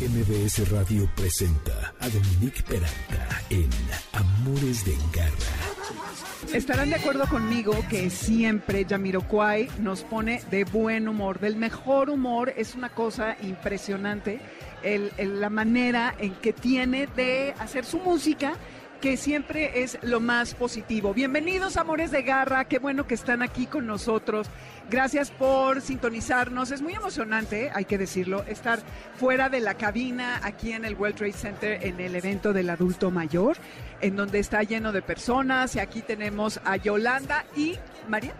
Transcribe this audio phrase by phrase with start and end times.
[0.00, 3.68] MBS Radio presenta a Dominique Peralta en
[4.14, 6.54] Amores de Garra.
[6.54, 12.52] Estarán de acuerdo conmigo que siempre Jamiroquai nos pone de buen humor, del mejor humor.
[12.56, 14.40] Es una cosa impresionante
[14.82, 18.54] el- la manera en que tiene de hacer su música
[19.02, 21.14] que siempre es lo más positivo.
[21.14, 24.48] Bienvenidos, amores de garra, qué bueno que están aquí con nosotros.
[24.90, 26.72] Gracias por sintonizarnos.
[26.72, 28.80] Es muy emocionante, hay que decirlo, estar
[29.18, 33.12] fuera de la cabina aquí en el World Trade Center en el evento del adulto
[33.12, 33.56] mayor,
[34.00, 35.76] en donde está lleno de personas.
[35.76, 38.34] Y aquí tenemos a Yolanda y María.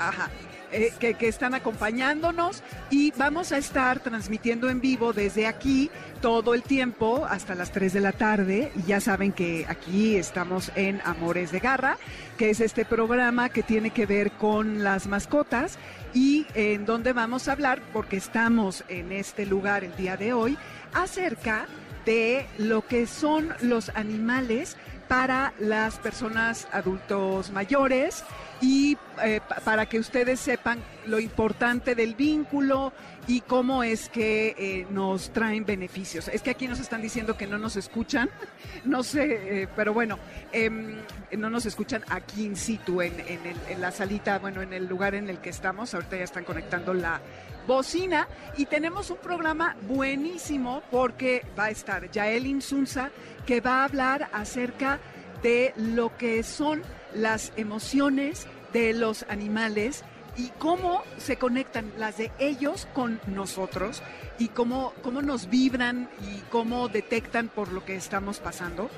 [0.00, 0.30] Ajá.
[0.72, 6.54] Eh, que, que están acompañándonos y vamos a estar transmitiendo en vivo desde aquí todo
[6.54, 8.72] el tiempo hasta las 3 de la tarde.
[8.76, 11.98] Y ya saben que aquí estamos en Amores de Garra,
[12.36, 15.78] que es este programa que tiene que ver con las mascotas
[16.14, 20.56] y en donde vamos a hablar, porque estamos en este lugar el día de hoy,
[20.94, 21.66] acerca
[22.06, 24.76] de lo que son los animales
[25.08, 28.24] para las personas adultos mayores
[28.60, 32.92] y eh, pa- para que ustedes sepan lo importante del vínculo
[33.28, 36.28] y cómo es que eh, nos traen beneficios.
[36.28, 38.30] Es que aquí nos están diciendo que no nos escuchan,
[38.84, 40.18] no sé, eh, pero bueno,
[40.52, 40.96] em,
[41.36, 45.14] no nos escuchan aquí in situ, en, en en la salita, bueno, en el lugar
[45.14, 45.92] en el que estamos.
[45.94, 47.20] Ahorita ya están conectando la
[47.66, 53.10] bocina y tenemos un programa buenísimo porque va a estar Yael Insunza
[53.44, 55.00] que va a hablar acerca
[55.42, 56.82] de lo que son
[57.14, 60.04] las emociones de los animales
[60.36, 64.02] y cómo se conectan las de ellos con nosotros
[64.38, 68.90] y cómo, cómo nos vibran y cómo detectan por lo que estamos pasando.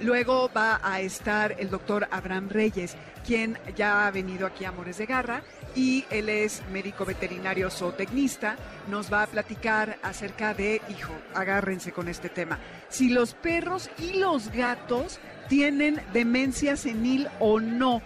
[0.00, 4.98] Luego va a estar el doctor Abraham Reyes, quien ya ha venido aquí a Amores
[4.98, 5.42] de Garra
[5.76, 8.56] y él es médico veterinario zootecnista.
[8.88, 14.14] Nos va a platicar acerca de, hijo, agárrense con este tema, si los perros y
[14.18, 18.02] los gatos tienen demencia senil o no.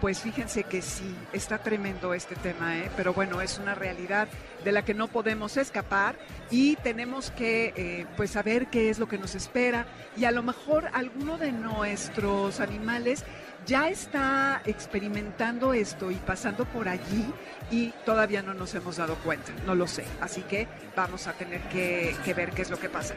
[0.00, 2.90] Pues fíjense que sí, está tremendo este tema, ¿eh?
[2.96, 4.26] pero bueno, es una realidad
[4.64, 6.16] de la que no podemos escapar
[6.50, 9.86] y tenemos que eh, pues saber qué es lo que nos espera
[10.16, 13.24] y a lo mejor alguno de nuestros animales
[13.64, 17.32] ya está experimentando esto y pasando por allí
[17.70, 20.66] y todavía no nos hemos dado cuenta, no lo sé, así que
[20.96, 23.14] vamos a tener que, que ver qué es lo que pasa.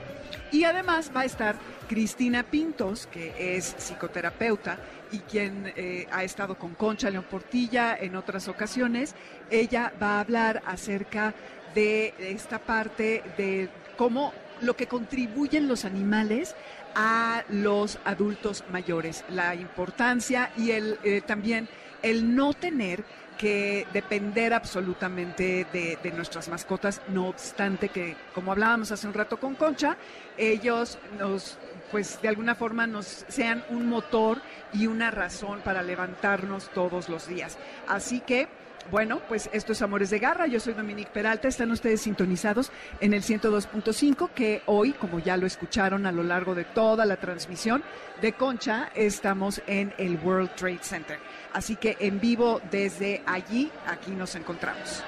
[0.52, 1.56] Y además va a estar
[1.88, 4.78] Cristina Pintos, que es psicoterapeuta
[5.12, 9.16] y quien eh, ha estado con Concha León Portilla en otras ocasiones.
[9.50, 11.34] Ella va a hablar acerca
[11.74, 16.56] de esta parte de cómo lo que contribuyen los animales
[16.96, 21.68] a los adultos mayores, la importancia y el eh, también
[22.02, 23.04] el no tener
[23.38, 29.56] que depender absolutamente de, nuestras mascotas, no obstante que, como hablábamos hace un rato con
[29.56, 29.98] Concha,
[30.38, 31.58] ellos nos,
[31.92, 34.42] pues de alguna forma nos sean un motor
[34.74, 37.58] y una razón para levantarnos todos los días.
[37.88, 38.48] Así que,
[38.92, 40.48] bueno, pues esto es Amores de Garra.
[40.48, 41.48] Yo soy Dominique Peralta.
[41.48, 46.56] Están ustedes sintonizados en el 102.5, que hoy, como ya lo escucharon a lo largo
[46.56, 47.84] de toda la transmisión
[48.22, 51.20] de Concha, estamos en el World Trade Center.
[51.54, 55.04] Así que en vivo desde allí, aquí nos encontramos.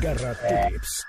[0.00, 1.06] Garra Tips.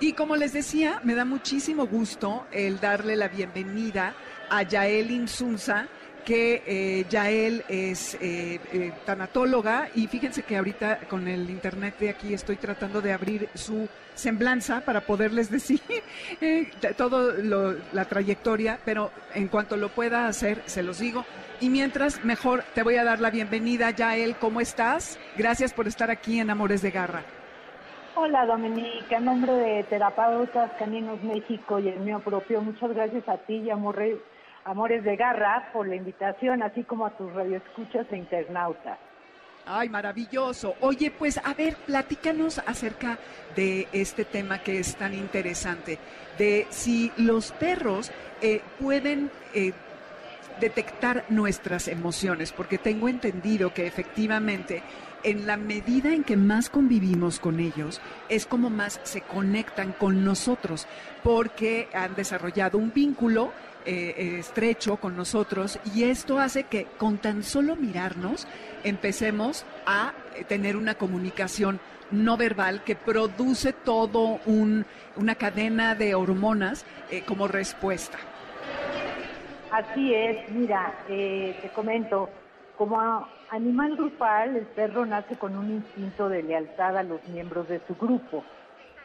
[0.00, 4.14] Y como les decía, me da muchísimo gusto el darle la bienvenida
[4.50, 5.86] a Yael Insunza,
[6.24, 12.10] que eh, Yael es eh, eh, tanatóloga y fíjense que ahorita con el internet de
[12.10, 15.80] aquí estoy tratando de abrir su semblanza para poderles decir
[16.40, 21.24] eh, t- todo lo- la trayectoria, pero en cuanto lo pueda hacer, se los digo.
[21.60, 25.18] Y mientras, mejor te voy a dar la bienvenida, Yael, ¿cómo estás?
[25.36, 27.22] Gracias por estar aquí en Amores de Garra.
[28.16, 33.36] Hola Dominica, en nombre de Terapeutas Caninos México y el mío propio, muchas gracias a
[33.38, 34.18] ti y a Amores,
[34.64, 38.98] Amores de Garra por la invitación, así como a tus radioescuchas e internautas.
[39.66, 40.74] Ay, maravilloso.
[40.80, 43.18] Oye, pues a ver, platícanos acerca
[43.56, 45.98] de este tema que es tan interesante,
[46.38, 48.10] de si los perros
[48.42, 49.72] eh, pueden eh,
[50.60, 54.82] detectar nuestras emociones, porque tengo entendido que efectivamente
[55.22, 60.24] en la medida en que más convivimos con ellos, es como más se conectan con
[60.24, 60.86] nosotros,
[61.22, 63.50] porque han desarrollado un vínculo
[63.86, 68.46] eh, eh, estrecho con nosotros y esto hace que con tan solo mirarnos
[68.82, 74.84] empecemos a eh, tener una comunicación no verbal que produce todo un,
[75.16, 78.18] una cadena de hormonas eh, como respuesta.
[79.70, 82.28] Así es, mira, eh, te comento,
[82.78, 87.80] como animal grupal, el perro nace con un instinto de lealtad a los miembros de
[87.86, 88.44] su grupo.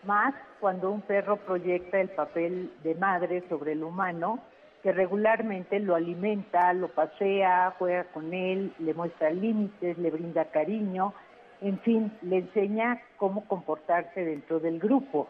[0.04, 4.40] más cuando un perro proyecta el papel de madre sobre el humano,
[4.82, 11.14] que regularmente lo alimenta, lo pasea, juega con él, le muestra límites, le brinda cariño,
[11.62, 15.30] en fin, le enseña cómo comportarse dentro del grupo.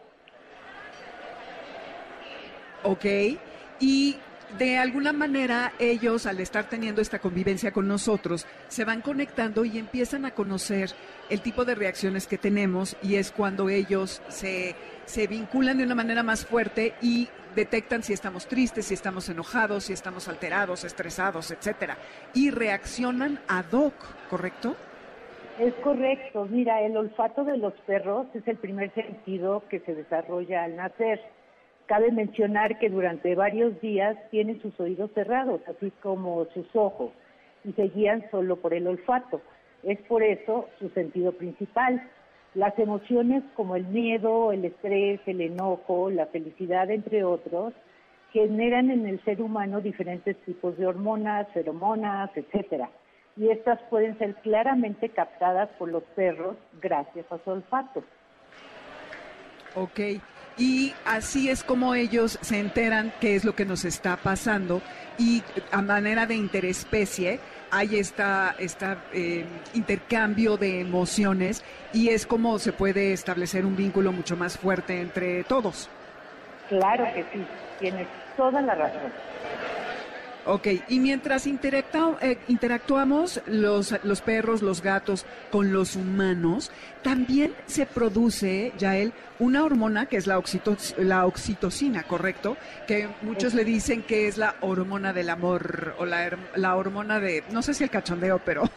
[2.84, 3.04] Ok,
[3.80, 4.16] y
[4.58, 9.78] de alguna manera ellos al estar teniendo esta convivencia con nosotros se van conectando y
[9.78, 10.90] empiezan a conocer
[11.28, 14.74] el tipo de reacciones que tenemos y es cuando ellos se,
[15.04, 19.84] se vinculan de una manera más fuerte y detectan si estamos tristes, si estamos enojados,
[19.84, 21.96] si estamos alterados, estresados, etcétera,
[22.34, 23.94] y reaccionan ad hoc,
[24.28, 24.76] ¿correcto?
[25.58, 26.46] Es correcto.
[26.50, 31.20] Mira, el olfato de los perros es el primer sentido que se desarrolla al nacer.
[31.86, 37.10] Cabe mencionar que durante varios días tienen sus oídos cerrados, así como sus ojos,
[37.64, 39.42] y se guían solo por el olfato.
[39.82, 42.08] Es por eso su sentido principal.
[42.54, 47.72] Las emociones como el miedo, el estrés, el enojo, la felicidad, entre otros,
[48.32, 52.90] generan en el ser humano diferentes tipos de hormonas, feromonas, etcétera.
[53.36, 58.02] Y estas pueden ser claramente captadas por los perros gracias a su olfato.
[59.76, 60.00] Ok,
[60.60, 64.82] y así es como ellos se enteran qué es lo que nos está pasando
[65.18, 65.42] y
[65.72, 67.40] a manera de interespecie
[67.70, 71.64] hay esta, esta eh, intercambio de emociones
[71.94, 75.88] y es como se puede establecer un vínculo mucho más fuerte entre todos.
[76.68, 77.46] Claro que sí,
[77.78, 79.12] tienes toda la razón.
[80.46, 86.70] Ok, y mientras eh, interactuamos los, los perros, los gatos con los humanos,
[87.02, 90.42] también se produce, Yael, una hormona que es la,
[90.98, 92.56] la oxitocina, ¿correcto?
[92.86, 97.44] Que muchos le dicen que es la hormona del amor o la, la hormona de,
[97.50, 98.64] no sé si el cachondeo, pero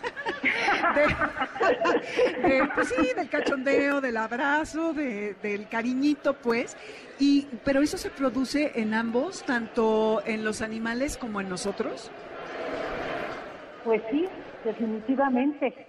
[2.76, 6.76] pues sí, del cachondeo, del abrazo, del cariñito, pues.
[7.20, 12.12] Y, pero eso se produce en ambos, tanto en los animales como en nosotros.
[13.84, 14.28] Pues sí,
[14.64, 15.88] definitivamente.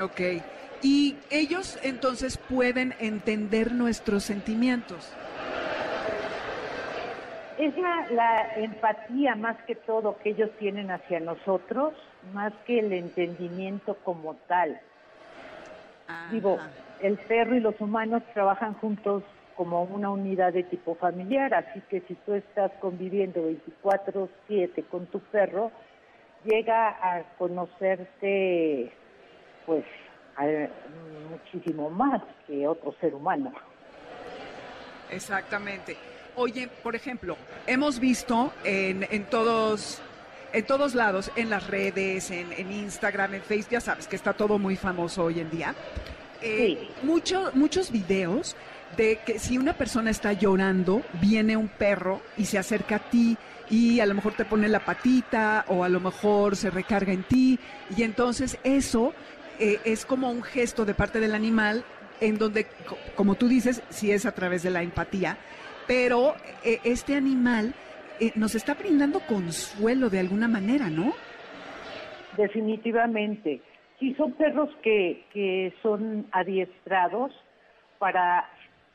[0.00, 0.20] Ok.
[0.82, 5.12] Y ellos entonces pueden entender nuestros sentimientos.
[7.58, 11.92] Es la, empatía más que todo que ellos tienen hacia nosotros,
[12.32, 14.80] más que el entendimiento como tal.
[16.30, 16.58] Digo,
[17.02, 19.22] el perro y los humanos trabajan juntos
[19.56, 25.20] como una unidad de tipo familiar, así que si tú estás conviviendo 24/7 con tu
[25.20, 25.70] perro,
[26.44, 28.90] llega a conocerte
[29.66, 29.84] pues
[31.30, 33.52] muchísimo más que otro ser humano.
[35.10, 35.96] Exactamente.
[36.36, 37.36] Oye, por ejemplo,
[37.66, 40.00] hemos visto en, todos
[40.52, 44.32] en todos lados, en las redes, en, en, Instagram, en Facebook, ya sabes que está
[44.32, 45.74] todo muy famoso hoy en día.
[46.42, 48.56] Eh, muchos videos
[48.96, 53.36] de que si una persona está llorando, viene un perro y se acerca a ti
[53.68, 57.22] y a lo mejor te pone la patita o a lo mejor se recarga en
[57.22, 57.58] ti
[57.96, 59.14] y entonces eso
[59.58, 61.84] eh, es como un gesto de parte del animal
[62.20, 62.66] en donde,
[63.14, 65.38] como tú dices, si es a través de la empatía,
[65.86, 66.34] pero
[66.64, 67.74] eh, este animal
[68.18, 71.14] eh, nos está brindando consuelo de alguna manera, ¿no?
[72.36, 73.62] Definitivamente.
[74.00, 77.32] Sí, son perros que, que son adiestrados
[77.98, 78.48] para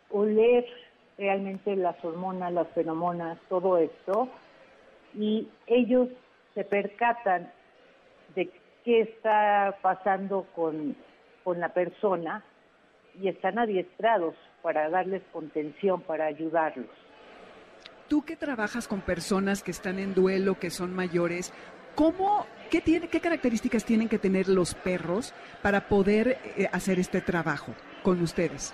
[0.10, 0.66] oler
[1.18, 4.28] realmente las hormonas, las fenomonas, todo esto,
[5.14, 6.10] y ellos
[6.56, 7.52] se percatan
[8.34, 8.50] de
[8.84, 10.96] qué está pasando con,
[11.44, 12.44] con la persona
[13.22, 16.90] y están adiestrados para darles contención, para ayudarlos.
[18.10, 21.54] Tú que trabajas con personas que están en duelo, que son mayores,
[21.96, 27.22] ¿cómo, qué, tiene, qué características tienen que tener los perros para poder eh, hacer este
[27.22, 28.74] trabajo con ustedes?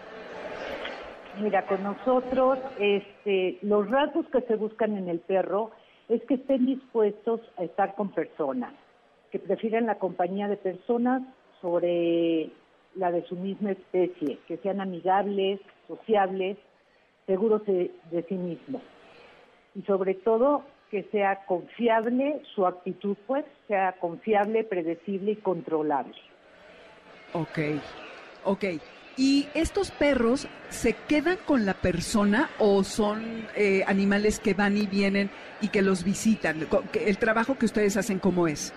[1.39, 5.71] Mira, con nosotros, este, los rasgos que se buscan en el perro
[6.09, 8.73] es que estén dispuestos a estar con personas,
[9.31, 11.21] que prefieren la compañía de personas
[11.61, 12.49] sobre
[12.95, 16.57] la de su misma especie, que sean amigables, sociables,
[17.27, 17.91] seguros de,
[18.27, 18.81] sí mismos.
[19.75, 26.13] Y sobre todo que sea confiable, su actitud pues sea confiable, predecible y controlable.
[27.31, 27.59] Ok,
[28.43, 28.65] ok.
[29.17, 34.85] ¿Y estos perros se quedan con la persona o son eh, animales que van y
[34.85, 35.29] vienen
[35.61, 36.67] y que los visitan?
[36.93, 38.73] ¿El trabajo que ustedes hacen cómo es?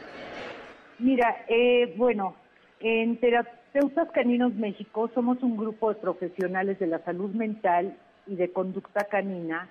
[1.00, 2.37] Mira, eh, bueno,
[2.78, 8.52] en Terapeutas Caninos México somos un grupo de profesionales de la salud mental y de
[8.52, 9.68] conducta canina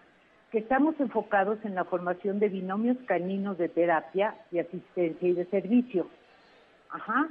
[0.54, 5.46] que estamos enfocados en la formación de binomios caninos de terapia, de asistencia y de
[5.46, 6.08] servicio.
[6.92, 7.30] Ajá.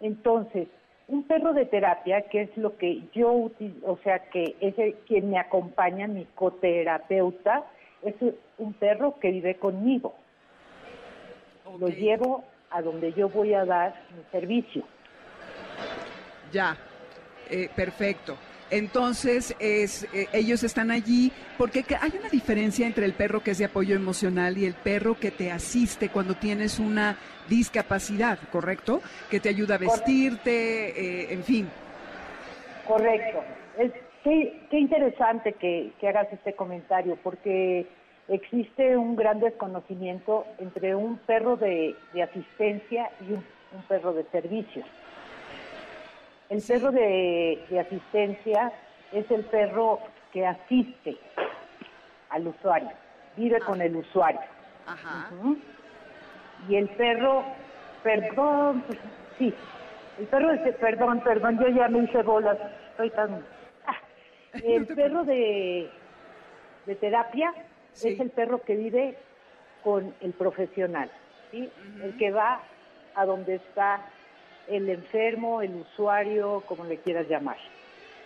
[0.00, 0.66] Entonces,
[1.06, 4.94] Un perro de terapia, que es lo que yo utilizo, o sea, que es el,
[5.06, 7.62] quien me acompaña, mi coterapeuta,
[8.02, 8.14] es
[8.56, 10.14] un perro que vive conmigo.
[11.78, 14.82] Lo llevo a donde yo voy a dar mi servicio.
[16.50, 16.74] Ya,
[17.50, 18.34] eh, perfecto.
[18.70, 23.58] Entonces, es, eh, ellos están allí porque hay una diferencia entre el perro que es
[23.58, 27.16] de apoyo emocional y el perro que te asiste cuando tienes una
[27.48, 29.02] discapacidad, ¿correcto?
[29.30, 31.68] Que te ayuda a vestirte, eh, en fin.
[32.86, 33.44] Correcto.
[33.78, 33.92] Es,
[34.22, 37.86] qué, interesante que, hagas este comentario porque
[38.28, 44.84] existe un gran desconocimiento entre un perro de, asistencia y un perro de servicio.
[46.54, 48.72] El perro de, asistencia
[49.10, 49.98] es el perro
[50.32, 51.16] que asiste
[52.30, 52.92] al usuario,
[53.36, 54.40] vive con el usuario.
[54.86, 55.32] Ajá.
[56.68, 57.42] Y el perro,
[58.04, 59.00] perdón, pues,
[59.36, 59.52] sí,
[60.16, 62.56] el perro de, perdón, perdón, yo ya me hice bolas,
[62.90, 63.44] estoy tan...
[63.88, 63.98] Ah,
[64.62, 65.90] el perro de,
[66.86, 67.52] de terapia
[67.94, 69.18] es el perro que vive
[69.82, 71.10] con el profesional,
[71.50, 71.68] ¿sí?
[72.00, 72.60] El que va
[73.16, 74.04] a donde está
[74.68, 77.58] el enfermo, el usuario, como le quieras llamar.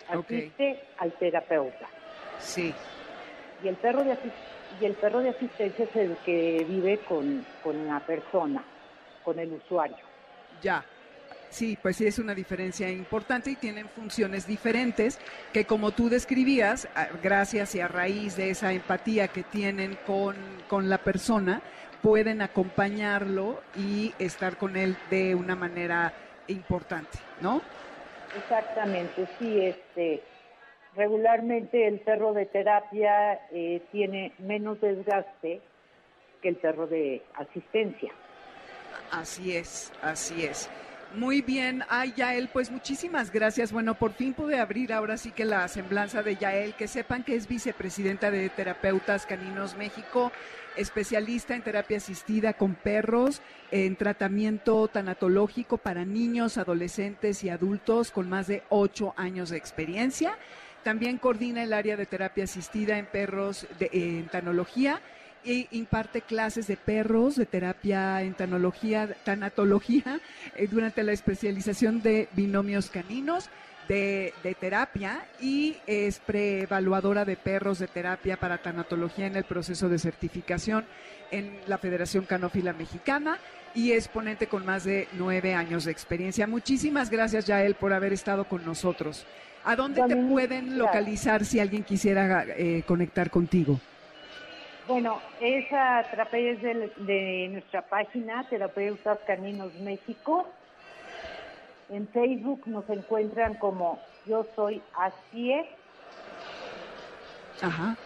[0.09, 1.89] Asiste al terapeuta.
[2.39, 2.75] Sí.
[3.63, 4.17] Y el perro de
[4.81, 8.63] y el perro de asistencia es el que vive con, con la persona,
[9.25, 9.97] con el usuario.
[10.63, 10.85] Ya.
[11.51, 15.19] Sí, pues sí es una diferencia importante y tienen funciones diferentes
[15.53, 16.89] que como tú describías,
[17.23, 20.37] gracias y a raíz de esa empatía que tienen con,
[20.69, 21.63] con la persona,
[22.03, 26.13] pueden acompañarlo y estar con él de una manera
[26.49, 27.63] importante, ¿no?
[28.37, 30.23] Exactamente, sí, este,
[30.97, 35.61] regularmente el perro de terapia eh, tiene menos desgaste
[36.43, 38.13] que el perro de asistencia.
[39.11, 40.69] Así es, así es.
[41.15, 43.73] Muy bien, ay Yael, pues muchísimas gracias.
[43.73, 47.35] Bueno, por fin pude abrir ahora sí que la semblanza de Yael, que sepan que
[47.35, 50.33] es vicepresidenta de Terapeutas Caninos México,
[50.77, 58.29] especialista en terapia asistida con perros, en tratamiento tanatológico para niños, adolescentes y adultos con
[58.29, 60.37] más de ocho años de experiencia.
[60.85, 65.01] También coordina el área de terapia asistida en perros de, en tanología
[65.45, 70.21] y imparte clases de perros, de terapia en tanología, tanatología,
[70.57, 73.51] eh, durante la especialización de binomios caninos.
[73.89, 79.99] De, terapia y es preevaluadora de perros de terapia para tanatología en el proceso de
[79.99, 80.85] certificación
[81.31, 83.39] en la Federación Canófila Mexicana
[83.75, 86.47] y es ponente con más de nueve años de experiencia.
[86.47, 89.25] Muchísimas gracias, Yael, por haber estado con nosotros.
[89.65, 93.81] ¿A dónde te pueden localizar si alguien quisiera eh, conectar contigo?
[94.89, 100.49] Bueno, esa terapia es de, nuestra página, Terapeutas Caninos México.
[101.91, 105.55] En Facebook nos encuentran como Yo Soy Así
[107.61, 107.97] Ajá.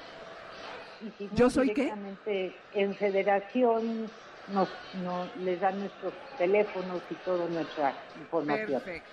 [1.35, 1.93] ¿Yo soy qué?
[2.75, 4.11] En Federación
[4.49, 4.69] nos,
[5.41, 8.83] les dan nuestros teléfonos y toda nuestra información.
[8.83, 9.09] Perfecto.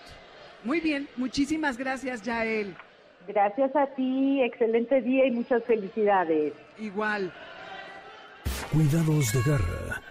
[0.63, 2.75] Muy bien, muchísimas gracias, Yael.
[3.27, 6.53] Gracias a ti, excelente día y muchas felicidades.
[6.79, 7.31] Igual.
[8.71, 10.01] Cuidados de garra.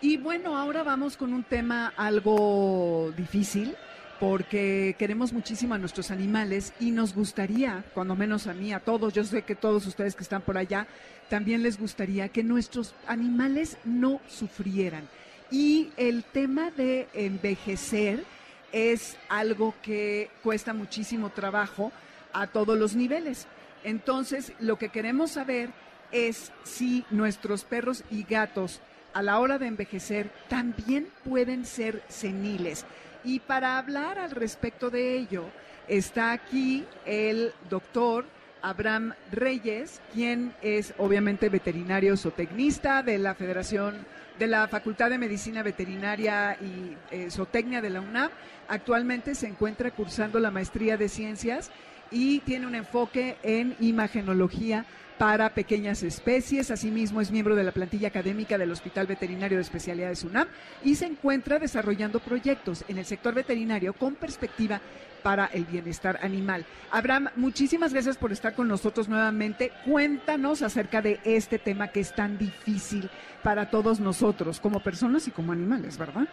[0.00, 3.76] Y bueno, ahora vamos con un tema algo difícil
[4.18, 9.12] porque queremos muchísimo a nuestros animales y nos gustaría, cuando menos a mí, a todos,
[9.12, 10.86] yo sé que todos ustedes que están por allá,
[11.28, 15.06] también les gustaría que nuestros animales no sufrieran.
[15.50, 18.24] Y el tema de envejecer
[18.72, 21.92] es algo que cuesta muchísimo trabajo
[22.32, 23.46] a todos los niveles.
[23.84, 25.70] Entonces, lo que queremos saber
[26.12, 28.80] es si nuestros perros y gatos
[29.12, 32.84] a la hora de envejecer también pueden ser seniles.
[33.24, 35.44] Y para hablar al respecto de ello,
[35.88, 38.26] está aquí el doctor
[38.62, 44.06] Abraham Reyes, quien es obviamente veterinario zootecnista de la Federación
[44.38, 48.30] de la Facultad de Medicina Veterinaria y eh, Zootecnia de la UNAM.
[48.68, 51.70] Actualmente se encuentra cursando la maestría de ciencias
[52.10, 54.86] y tiene un enfoque en imagenología
[55.20, 56.70] para pequeñas especies.
[56.70, 60.48] Asimismo, es miembro de la plantilla académica del Hospital Veterinario de Especialidades UNAM
[60.82, 64.80] y se encuentra desarrollando proyectos en el sector veterinario con perspectiva
[65.22, 66.64] para el bienestar animal.
[66.90, 69.72] Abraham, muchísimas gracias por estar con nosotros nuevamente.
[69.84, 73.10] Cuéntanos acerca de este tema que es tan difícil
[73.42, 76.28] para todos nosotros, como personas y como animales, ¿verdad?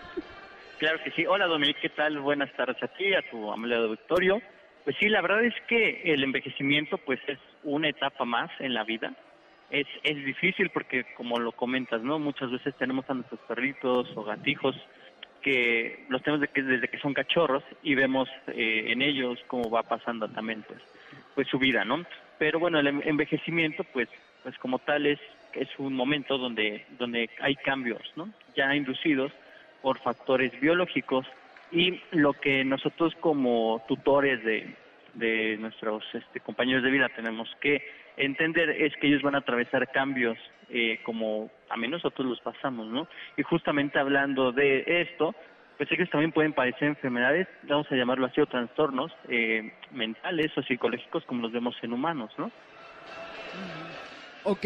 [0.77, 1.25] Claro que sí.
[1.25, 2.19] Hola, Dominique, ¿qué tal?
[2.19, 4.41] Buenas tardes a ti, a tu amable auditorio.
[4.85, 8.83] Pues sí, la verdad es que el envejecimiento pues es una etapa más en la
[8.83, 9.13] vida.
[9.69, 12.17] Es, es difícil porque como lo comentas, ¿no?
[12.19, 14.75] Muchas veces tenemos a nuestros perritos o gatijos
[15.41, 19.69] que los tenemos de que, desde que son cachorros y vemos eh, en ellos cómo
[19.69, 20.81] va pasando también pues
[21.35, 22.03] pues su vida, ¿no?
[22.39, 24.09] Pero bueno, el envejecimiento pues
[24.43, 25.19] pues como tal es
[25.53, 28.29] es un momento donde donde hay cambios, ¿no?
[28.55, 29.31] Ya inducidos
[29.81, 31.25] por factores biológicos
[31.71, 34.73] y lo que nosotros como tutores de,
[35.17, 37.83] de nuestros este, compañeros de vida tenemos que
[38.17, 40.37] entender es que ellos van a atravesar cambios
[40.69, 43.07] eh, como a menos nosotros los pasamos, ¿no?
[43.37, 45.33] Y justamente hablando de esto,
[45.77, 50.63] pues ellos también pueden padecer enfermedades, vamos a llamarlo así, o trastornos eh, mentales o
[50.63, 52.51] psicológicos como los vemos en humanos, ¿no?
[54.43, 54.65] Ok.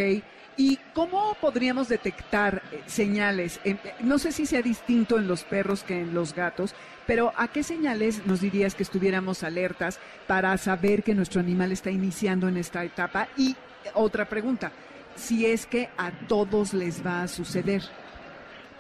[0.58, 3.60] ¿Y cómo podríamos detectar eh, señales?
[4.02, 6.76] no sé si sea distinto en los perros que en los gatos,
[7.08, 11.90] pero ¿a qué señales nos dirías que estuviéramos alertas para saber que nuestro animal está
[11.90, 13.28] iniciando en esta etapa?
[13.38, 13.56] Y
[13.94, 14.72] otra pregunta,
[15.16, 17.82] si es que a todos les va a suceder.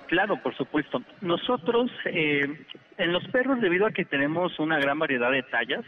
[0.08, 1.02] Claro, por supuesto.
[1.22, 2.46] Nosotros, eh,
[2.98, 5.86] en los perros, debido a que tenemos una gran variedad de tallas,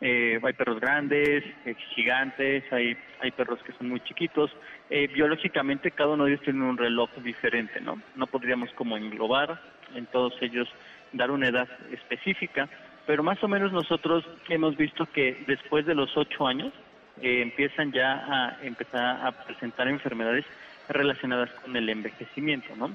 [0.00, 4.50] eh, hay perros grandes, eh, gigantes, hay, hay perros que son muy chiquitos.
[4.90, 8.00] biológicamente, cada uno de ellos tiene un reloj diferente, ¿no?
[8.14, 9.60] No podríamos como englobar
[9.94, 10.68] en todos ellos,
[11.12, 12.68] dar una edad específica,
[13.06, 16.72] pero más o menos nosotros hemos visto que después de los ocho años
[17.20, 20.44] empiezan ya a empezar a presentar enfermedades
[20.88, 22.90] relacionadas con el envejecimiento, ¿no?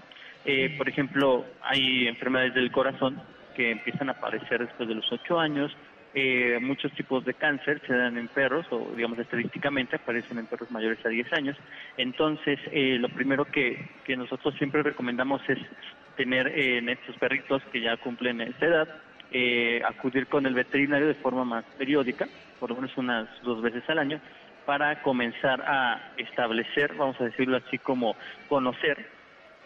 [0.46, 3.22] Eh, por ejemplo, hay enfermedades del corazón
[3.56, 5.76] que empiezan a aparecer después de los 8 años.
[6.14, 10.70] Eh, muchos tipos de cáncer se dan en perros, o digamos estadísticamente aparecen en perros
[10.70, 11.58] mayores a 10 años.
[11.98, 15.60] Entonces, eh, lo primero que, que nosotros siempre recomendamos es
[16.18, 18.88] tener en estos perritos que ya cumplen esa edad,
[19.88, 22.28] acudir con el veterinario de forma más periódica,
[22.60, 24.20] por lo menos unas dos veces al año,
[24.66, 28.16] para comenzar a establecer, vamos a decirlo así, como
[28.50, 29.08] conocer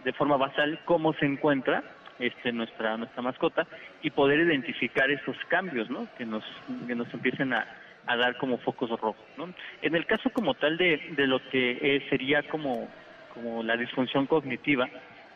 [0.03, 1.83] de forma basal cómo se encuentra
[2.19, 3.67] este nuestra nuestra mascota
[4.01, 6.07] y poder identificar esos cambios ¿no?
[6.17, 6.43] que nos
[6.87, 7.65] que nos empiecen a,
[8.05, 9.53] a dar como focos rojos ¿no?
[9.81, 12.87] en el caso como tal de, de lo que eh, sería como
[13.33, 14.89] como la disfunción cognitiva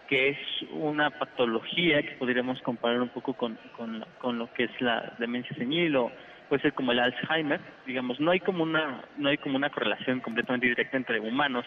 [0.08, 0.38] que es
[0.72, 5.56] una patología que podríamos comparar un poco con, con, con lo que es la demencia
[5.56, 6.12] senil o
[6.48, 10.22] puede ser como el Alzheimer digamos no hay como una no hay como una correlación
[10.22, 11.66] completamente directa entre humanos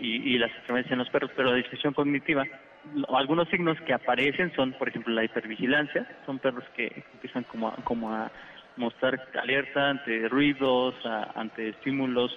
[0.00, 2.44] y, las enfermedades en los perros, pero la disfunción cognitiva,
[3.14, 7.76] algunos signos que aparecen son, por ejemplo, la hipervigilancia, son perros que empiezan como a,
[7.84, 8.30] como a
[8.76, 10.94] mostrar alerta ante ruidos,
[11.34, 12.36] ante estímulos,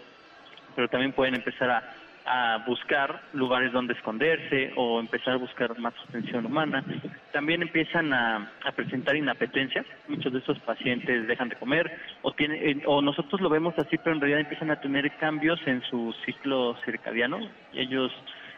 [0.75, 1.93] pero también pueden empezar a,
[2.25, 6.83] a buscar lugares donde esconderse o empezar a buscar más atención humana.
[7.31, 9.85] También empiezan a, presentar inapetencia.
[10.07, 14.15] Muchos de esos pacientes dejan de comer o tienen, o nosotros lo vemos así, pero
[14.15, 17.39] en realidad empiezan a tener cambios en su ciclo circadiano.
[17.73, 18.11] Ellos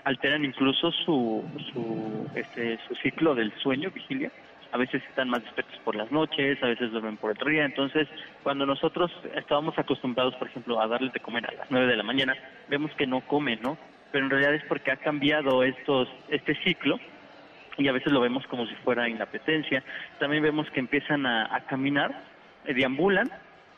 [0.03, 4.31] alteran incluso su, su, este, su ciclo del sueño, vigilia
[4.75, 7.63] a veces están más despiertos por las noches, a veces duermen por el día.
[7.63, 8.09] Entonces,
[8.43, 12.03] cuando nosotros estábamos acostumbrados, por ejemplo, a darles de comer a las 9 de la
[12.03, 12.35] mañana,
[12.67, 13.77] vemos que no comen, ¿no?
[14.11, 16.99] Pero en realidad es porque ha cambiado estos este ciclo
[17.77, 19.81] y a veces lo vemos como si fuera inapetencia.
[20.19, 22.11] También vemos que empiezan a, a caminar,
[22.65, 23.31] eh, deambulan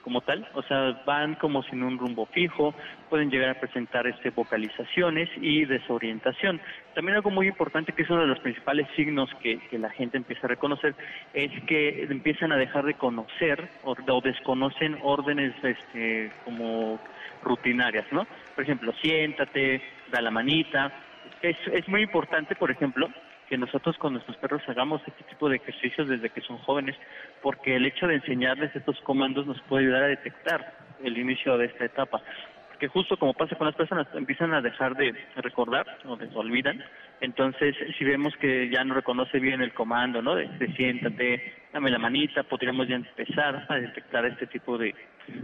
[0.08, 2.74] como tal, o sea, van como sin un rumbo fijo,
[3.10, 6.62] pueden llegar a presentar este vocalizaciones y desorientación.
[6.96, 10.48] También algo muy importante que es uno de los principales signos que, la gente empieza
[10.48, 10.96] a reconocer
[11.34, 17.02] es que empiezan a dejar de conocer o, desconocen órdenes este, como
[17.44, 18.26] rutinarias, ¿no?
[18.56, 20.90] Por ejemplo, siéntate, da la manita.
[21.42, 23.10] Es, es muy importante, por ejemplo,
[23.48, 26.96] que nosotros con nuestros perros hagamos este tipo de ejercicios desde que son jóvenes,
[27.42, 31.66] porque el hecho de enseñarles estos comandos nos puede ayudar a detectar el inicio de
[31.66, 32.22] esta etapa.
[32.78, 36.80] Porque justo como pasa con las personas, empiezan a dejar de recordar o se olvidan.
[37.22, 40.36] Entonces, si vemos que ya no reconoce bien el comando, ¿no?
[40.36, 44.94] De, siéntate, dame la manita, podríamos ya empezar a detectar este tipo de,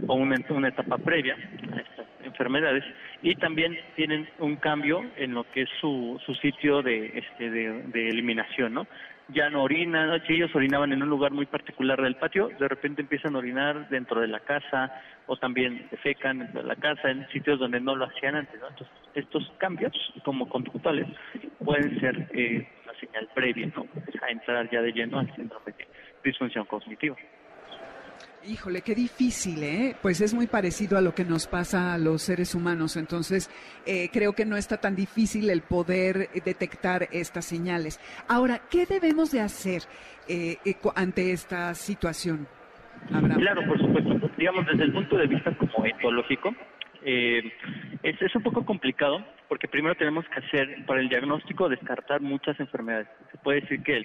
[0.06, 2.84] o una, una etapa previa a estas enfermedades
[3.20, 8.08] y también tienen un cambio en lo que es su, su sitio de, este, de,
[8.10, 8.86] eliminación, ¿no?
[9.28, 13.00] Ya no orinan, si ellos orinaban en un lugar muy particular del patio, de repente
[13.00, 14.92] empiezan a orinar dentro de la casa
[15.26, 18.68] o también defecan dentro de la casa en sitios donde no lo hacían antes, ¿no?
[18.68, 19.92] Entonces, estos cambios
[20.24, 21.06] como conductuales
[21.64, 23.86] pueden ser eh, una señal previa, ¿no?
[24.20, 25.86] A entrar ya de lleno al síndrome de
[26.22, 27.16] disfunción cognitiva.
[28.46, 29.96] Híjole, qué difícil, ¿eh?
[30.02, 33.50] Pues es muy parecido a lo que nos pasa a los seres humanos, entonces
[33.86, 37.98] eh, creo que no está tan difícil el poder detectar estas señales.
[38.28, 39.82] Ahora, ¿qué debemos de hacer
[40.28, 42.46] eh, eh ante esta situación?
[43.08, 44.30] Claro, por supuesto.
[44.36, 46.54] Digamos, desde el punto de vista como etológico,
[47.02, 47.50] eh,
[48.02, 53.08] es, un poco complicado porque primero tenemos que hacer, para el diagnóstico, descartar muchas enfermedades.
[53.30, 54.04] Se puede decir que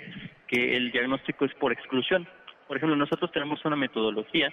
[0.49, 2.27] que el diagnóstico es por exclusión.
[2.69, 4.47] Por ejemplo, nosotros tenemos una metodología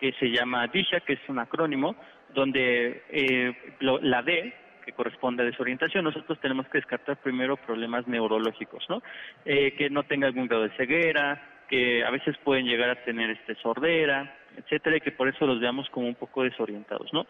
[0.00, 1.96] que se llama DISHA, que es un acrónimo,
[2.32, 4.54] donde eh, la D,
[4.86, 9.02] que corresponde a desorientación, nosotros tenemos que descartar primero problemas neurológicos, ¿no?
[9.44, 13.28] Eh, que no tenga algún grado de ceguera, que a veces pueden llegar a tener
[13.28, 17.26] este sordera, etcétera, y que por eso los veamos como un poco desorientados, ¿no?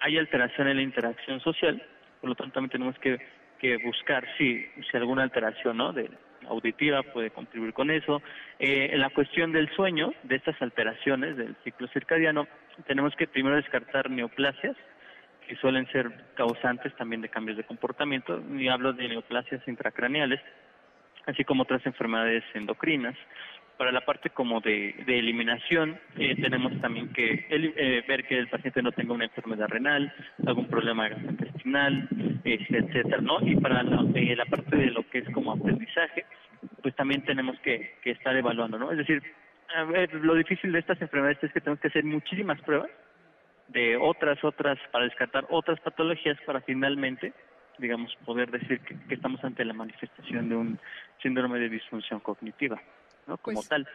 [0.00, 1.82] Hay alteración en la interacción social,
[2.18, 3.18] por lo tanto también tenemos que,
[3.58, 5.92] que buscar si, si alguna alteración, ¿no?
[5.92, 6.08] De,
[6.48, 8.22] auditiva puede contribuir con eso.
[8.58, 12.46] Eh, en la cuestión del sueño, de estas alteraciones del ciclo circadiano,
[12.86, 14.76] tenemos que primero descartar neoplasias,
[15.46, 20.40] que suelen ser causantes también de cambios de comportamiento, y hablo de neoplasias intracraneales,
[21.26, 23.16] así como otras enfermedades endocrinas.
[23.82, 28.80] Para la parte como de, eliminación, eh, tenemos también que eh, ver que el paciente
[28.80, 30.14] no tenga una enfermedad renal,
[30.46, 32.08] algún problema gastrointestinal,
[32.44, 33.40] este, etcétera, ¿no?
[33.40, 36.24] Y para la, eh, la, parte de lo que es como aprendizaje,
[36.80, 38.92] pues también tenemos que, que estar evaluando, ¿no?
[38.92, 39.20] Es decir,
[39.74, 42.90] a ver, lo difícil de estas enfermedades es que tenemos que hacer muchísimas pruebas
[43.66, 47.32] de otras, otras, para descartar otras patologías para finalmente,
[47.78, 50.78] digamos, poder decir que, que estamos ante la manifestación de un
[51.20, 52.80] síndrome de disfunción cognitiva.
[53.26, 53.36] ¿No?
[53.38, 53.88] Como pues, tal.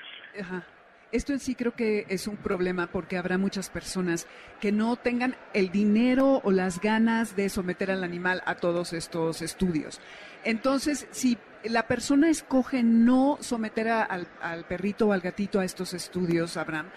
[1.11, 4.27] Esto en sí creo que es un problema porque habrá muchas personas
[4.59, 9.41] que no tengan el dinero o las ganas de someter al animal a todos estos
[9.41, 10.01] estudios.
[10.43, 14.27] Entonces, si la persona escoge no someter al,
[14.67, 16.87] perrito o al gatito a estos estudios, Abraham,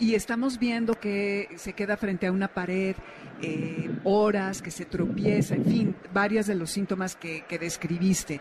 [0.00, 2.96] y estamos viendo que se queda frente a una pared
[3.40, 8.40] eh, horas, que se tropieza, en fin, varios de los síntomas que describiste.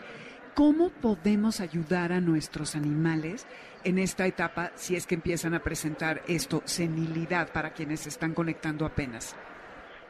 [0.59, 3.47] ¿Cómo podemos ayudar a nuestros animales
[3.85, 8.33] en esta etapa si es que empiezan a presentar esto, senilidad para quienes se están
[8.33, 9.37] conectando apenas?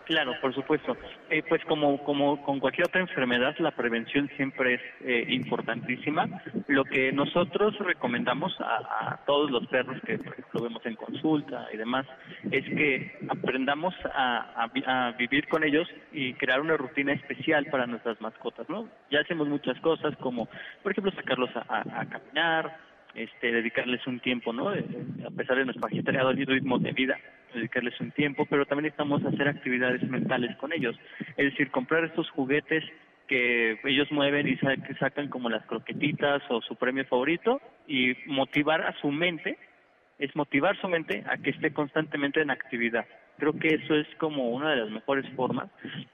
[0.10, 0.98] Claro, por supuesto.
[1.30, 6.28] Eh, pues como, como con cualquier otra enfermedad, la prevención siempre es eh, importantísima.
[6.65, 11.78] Lo que nosotros recomendamos a, todos los perros que, por ejemplo, vemos en consulta y
[11.78, 12.08] demás,
[12.50, 18.19] es que aprendamos a, a, vivir con ellos y crear una rutina especial para nuestras
[18.19, 18.89] mascotas, ¿no?
[19.12, 20.50] Ya hacemos muchas cosas como,
[20.82, 22.76] por ejemplo, sacarlos a, caminar,
[23.15, 24.74] este, dedicarles un tiempo, ¿no?
[24.74, 24.86] Eh,
[25.26, 27.17] a pesar de nuestro agitado ritmo de vida,
[27.54, 30.95] dedicarles un tiempo, pero también necesitamos hacer actividades mentales con ellos.
[31.38, 32.84] Es decir, comprar estos juguetes
[33.28, 34.58] que ellos mueven y
[34.95, 39.58] sacan como las croquetitas o su premio favorito y motivar a su mente,
[40.17, 43.06] es motivar su mente a que esté constantemente en actividad.
[43.38, 45.69] Creo que eso es como una de las mejores formas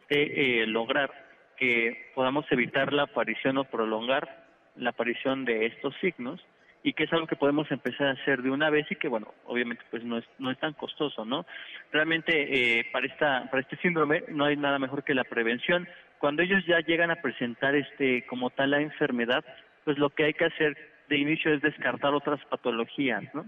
[0.10, 1.10] de eh, lograr
[1.58, 6.45] que podamos evitar la aparición o prolongar la aparición de estos signos
[6.85, 9.33] y que es algo que podemos empezar a hacer de una vez y que bueno
[9.45, 11.43] obviamente pues no es no es tan costoso no
[11.91, 12.33] realmente
[12.79, 15.87] eh, para esta para este síndrome no hay nada mejor que la prevención.
[16.19, 19.43] Cuando ellos ya llegan a presentar este como tal la enfermedad
[19.83, 20.77] pues lo que hay que hacer
[21.09, 23.45] de inicio es descartar otras patologías no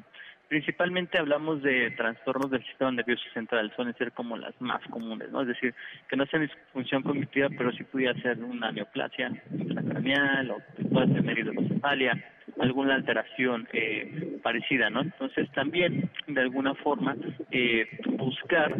[0.47, 5.41] Principalmente hablamos de trastornos del sistema nervioso central, suelen ser como las más comunes, ¿no?
[5.41, 5.76] Es decir,
[6.08, 10.58] que no sean disfunción cognitiva, pero sí pudiera ser una neoplasia intracraneal o
[10.89, 12.23] puede ser hidrocefalia,
[12.60, 15.02] alguna alteración eh, parecida, ¿no?
[15.02, 17.15] Entonces también, de alguna forma,
[17.52, 18.76] eh, buscar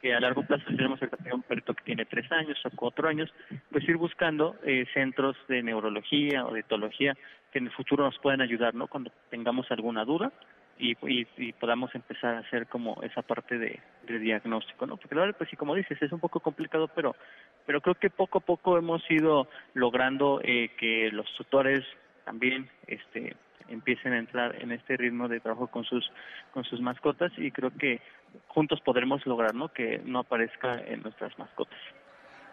[0.00, 1.00] que a largo plazo, si tenemos
[1.32, 3.32] un perrito que tiene tres años o cuatro años,
[3.70, 7.16] pues ir buscando eh, centros de neurología o de etología
[7.52, 8.86] que en el futuro nos puedan ayudar, ¿no?
[8.86, 10.32] Cuando tengamos alguna duda
[10.78, 14.96] y, y, podamos empezar a hacer como esa parte de, diagnóstico, ¿no?
[14.98, 17.16] Porque la verdad, pues sí, como dices, es un poco complicado, pero
[17.64, 21.84] pero creo que poco a poco hemos ido logrando eh, que los tutores
[22.26, 23.36] también este
[23.68, 26.12] empiecen a entrar en este ritmo de trabajo con sus
[26.52, 28.00] con sus mascotas y creo que
[28.48, 29.72] juntos podremos lograr, ¿no?
[29.72, 31.78] Que no aparezca en nuestras mascotas.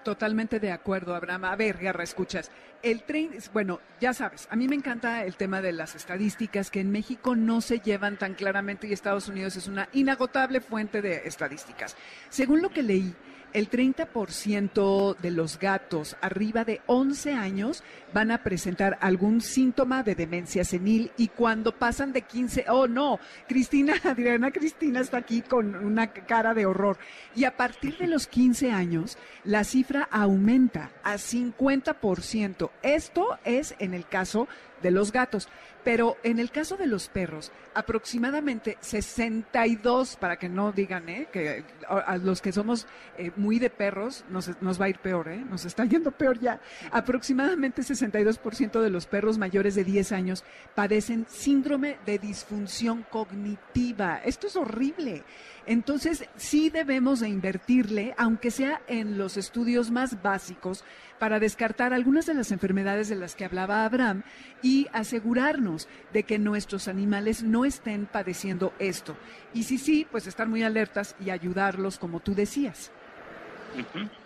[0.03, 1.45] Totalmente de acuerdo, Abraham.
[1.45, 2.51] A ver, Garra, escuchas.
[2.81, 6.81] El tren, bueno, ya sabes, a mí me encanta el tema de las estadísticas que
[6.81, 11.21] en México no se llevan tan claramente y Estados Unidos es una inagotable fuente de
[11.25, 11.95] estadísticas.
[12.29, 13.15] Según lo que leí,
[13.53, 20.15] el 30% de los gatos arriba de 11 años van a presentar algún síntoma de
[20.15, 25.75] demencia senil y cuando pasan de 15, oh no, Cristina, Adriana Cristina está aquí con
[25.75, 26.97] una cara de horror.
[27.35, 32.69] Y a partir de los 15 años, la cifra aumenta a 50%.
[32.81, 34.47] Esto es en el caso
[34.81, 35.47] de los gatos.
[35.83, 41.27] Pero en el caso de los perros, aproximadamente 62, para que no digan, ¿eh?
[41.31, 45.43] que a los que somos eh, muy de perros nos, va a ir peor, ¿eh?
[45.49, 46.61] nos está yendo peor ya.
[46.91, 50.43] Aproximadamente 62% de los perros mayores de 10 años
[50.75, 54.21] padecen síndrome de disfunción cognitiva.
[54.23, 55.23] Esto es horrible.
[55.65, 60.83] Entonces, sí debemos de invertirle, aunque sea en los estudios más básicos,
[61.19, 64.23] para descartar algunas de las enfermedades de las que hablaba Abraham
[64.61, 65.72] y asegurarnos
[66.11, 69.15] de que nuestros animales no estén padeciendo esto.
[69.53, 72.91] Y si sí, pues estar muy alertas y ayudarlos, como tú decías.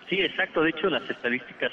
[0.09, 0.61] Sí, exacto.
[0.61, 1.71] De hecho, las estadísticas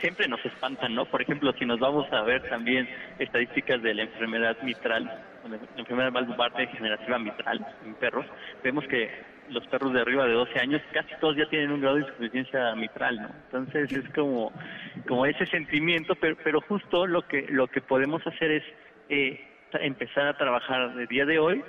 [0.00, 1.06] siempre nos espantan, ¿no?
[1.06, 5.04] Por ejemplo, si nos vamos a ver también estadísticas de la enfermedad mitral,
[5.48, 8.26] la enfermedad valvular degenerativa mitral en perros,
[8.62, 9.10] vemos que
[9.48, 12.74] los perros de arriba de 12 años casi todos ya tienen un grado de insuficiencia
[12.76, 13.28] mitral, ¿no?
[13.46, 14.52] Entonces es como
[15.08, 18.64] como ese sentimiento, pero, pero justo lo que lo que podemos hacer es
[19.08, 19.40] eh,
[19.74, 21.62] empezar a trabajar de día de hoy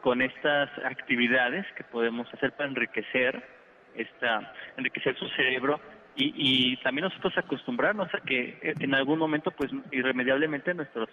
[0.00, 3.42] con estas actividades que podemos hacer para enriquecer
[3.94, 5.80] esta enriquecer su cerebro
[6.14, 11.08] y, y también nosotros acostumbrarnos a que en algún momento pues irremediablemente nuestros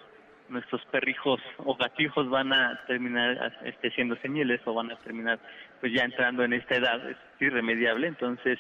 [0.50, 5.40] nuestros perrijos o gatijos van a terminar este, siendo señales o van a terminar
[5.80, 8.08] pues ya entrando en esta edad es irremediable.
[8.08, 8.60] Entonces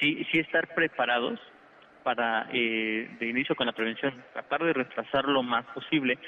[0.00, 1.40] sí sí estar preparados
[2.02, 6.18] para eh, de inicio con la prevención tratar de retrasar lo más posible.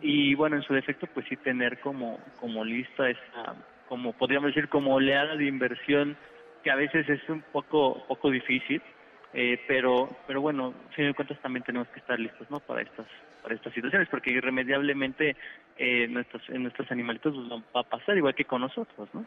[0.00, 3.54] Y bueno en su defecto pues sí tener como como lista esa
[3.88, 6.16] como podríamos decir como oleada de inversión
[6.62, 8.82] que a veces es un poco poco difícil
[9.34, 13.06] eh, pero pero bueno, fin de cuentas también tenemos que estar listos no para estas
[13.42, 15.36] para estas situaciones porque irremediablemente
[15.78, 19.24] eh, nuestros en nuestros animalitos nos va a pasar igual que con nosotros no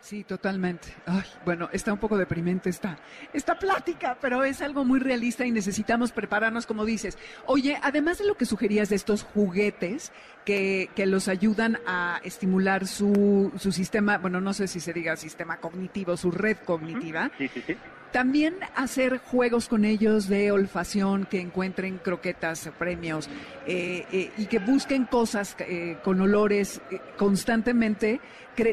[0.00, 0.88] Sí, totalmente.
[1.06, 2.98] Ay, bueno, está un poco deprimente esta,
[3.34, 7.18] esta plática, pero es algo muy realista y necesitamos prepararnos, como dices.
[7.46, 10.10] Oye, además de lo que sugerías de estos juguetes
[10.46, 15.16] que, que los ayudan a estimular su, su sistema, bueno, no sé si se diga
[15.16, 17.30] sistema cognitivo, su red cognitiva.
[17.36, 17.76] Sí, sí, sí.
[18.12, 23.28] También hacer juegos con ellos de olfacción, que encuentren croquetas, premios,
[23.68, 26.82] eh, eh, y que busquen cosas eh, con olores
[27.16, 28.20] constantemente,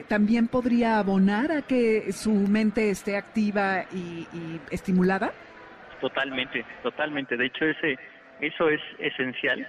[0.08, 4.28] también podría abonar a que su mente esté activa y,
[4.72, 5.32] estimulada.
[6.02, 7.38] Totalmente, totalmente.
[7.38, 7.98] De hecho, ese,
[8.42, 9.66] eso es esencial,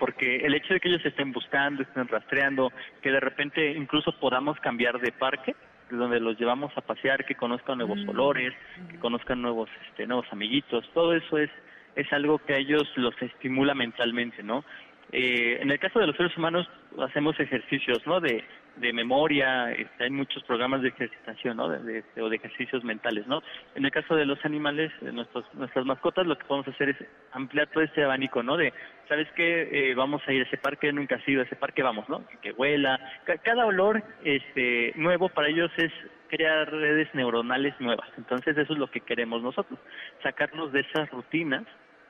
[0.00, 4.58] porque el hecho de que ellos estén buscando, estén rastreando, que de repente incluso podamos
[4.58, 5.54] cambiar de parque,
[5.90, 8.08] donde los llevamos a pasear, que conozcan nuevos Mm.
[8.10, 8.54] olores,
[8.90, 11.50] que conozcan nuevos, este, nuevos amiguitos, todo eso es,
[11.96, 14.64] es algo que a ellos los estimula mentalmente, ¿no?
[15.10, 18.20] Eh, en el caso de los seres humanos hacemos ejercicios, ¿no?
[18.20, 18.44] De,
[18.80, 21.68] de memoria, este, hay muchos programas de ejercitación, ¿no?
[21.68, 23.42] De, de- o de ejercicios mentales, ¿no?
[23.74, 26.96] En el caso de los animales, de nuestros, nuestras mascotas, lo que podemos hacer es
[27.32, 28.56] ampliar todo este abanico, ¿no?
[28.56, 28.72] De,
[29.08, 29.68] ¿sabes qué?
[29.90, 32.24] Eh, vamos a ir a ese parque, nunca has ido a ese parque, vamos, ¿no?
[32.42, 32.98] Que huela.
[33.24, 35.92] Ca- cada olor este, nuevo para ellos es
[36.28, 38.08] crear redes neuronales nuevas.
[38.16, 39.78] Entonces eso es lo que queremos nosotros,
[40.22, 41.64] sacarnos de esas rutinas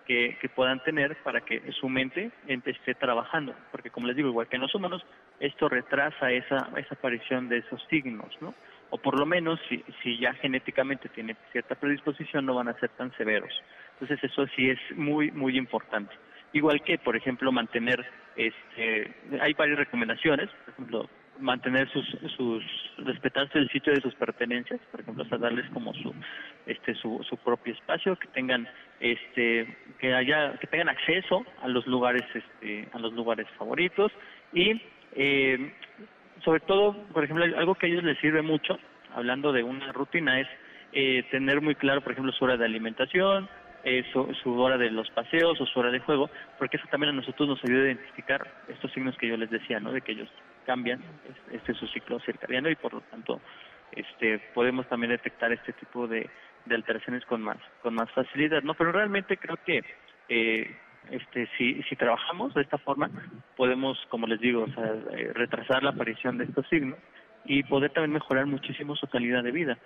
[0.08, 3.54] que, que puedan tener para que su mente ente- esté trabajando.
[3.70, 5.04] Porque como les digo, igual que en los humanos,
[5.38, 8.54] esto retrasa esa, esa aparición de esos signos, ¿no?
[8.90, 12.88] O por lo menos, si, si ya genéticamente tiene cierta predisposición, no van a ser
[12.90, 13.52] tan severos.
[14.00, 16.14] Entonces eso sí es muy, muy importante.
[16.54, 18.02] Igual que, por ejemplo, mantener,
[18.34, 22.64] este, hay varias recomendaciones, por ejemplo, mantener sus, sus,
[22.98, 26.14] respetarse el sitio de sus pertenencias, por ejemplo, sea, darles como su,
[26.66, 28.68] este, su, su propio espacio, que tengan,
[29.00, 34.12] este, que haya, que tengan acceso a los lugares, este, a los lugares favoritos
[34.52, 34.80] y,
[35.12, 35.72] eh,
[36.44, 38.78] sobre todo, por ejemplo, algo que a ellos les sirve mucho,
[39.14, 40.48] hablando de una rutina, es
[40.92, 43.48] eh, tener muy claro, por ejemplo, su hora de alimentación,
[43.84, 47.10] eh, su, su hora de los paseos o su hora de juego, porque eso también
[47.10, 49.92] a nosotros nos ayuda a identificar estos signos que yo les decía, ¿no?
[49.92, 50.28] De que ellos
[50.68, 51.00] cambian
[51.50, 53.40] este, su ciclo circadiano y por lo tanto
[53.92, 56.28] este podemos también detectar este tipo de,
[56.66, 58.74] de alteraciones con más con más facilidad, ¿no?
[58.74, 59.80] Pero realmente creo que
[60.28, 60.76] eh,
[61.10, 63.08] este si si trabajamos de esta forma
[63.56, 66.98] podemos, como les digo, o sea, eh, retrasar la aparición de estos signos
[67.46, 69.78] y poder también mejorar muchísimo su calidad de vida.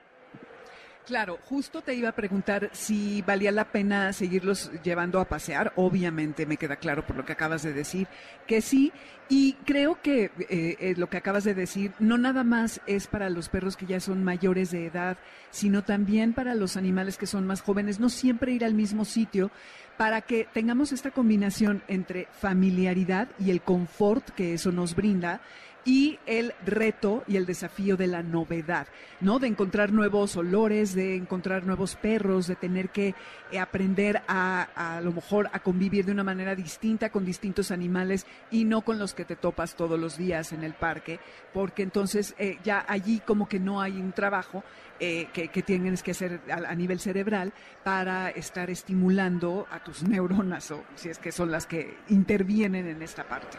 [1.06, 5.72] Claro, justo te iba a preguntar si valía la pena seguirlos llevando a pasear.
[5.74, 8.06] Obviamente me queda claro por lo que acabas de decir
[8.46, 8.92] que sí.
[9.28, 13.30] Y creo que eh, eh, lo que acabas de decir no nada más es para
[13.30, 15.16] los perros que ya son mayores de edad,
[15.50, 17.98] sino también para los animales que son más jóvenes.
[17.98, 19.50] No siempre ir al mismo sitio
[19.96, 25.40] para que tengamos esta combinación entre familiaridad y el confort que eso nos brinda
[25.84, 28.86] y el reto y el desafío de la novedad,
[29.20, 29.38] ¿no?
[29.38, 33.14] De encontrar nuevos olores, de encontrar nuevos perros, de tener que
[33.50, 38.26] eh, aprender a, a, lo mejor a convivir de una manera distinta con distintos animales
[38.50, 41.18] y no con los que te topas todos los días en el parque,
[41.52, 44.62] porque entonces eh, ya allí como que no hay un trabajo
[45.00, 50.84] eh, que, tienes que hacer a, nivel cerebral para estar estimulando a tus neuronas o
[50.94, 53.58] si es que son las que intervienen en esta parte.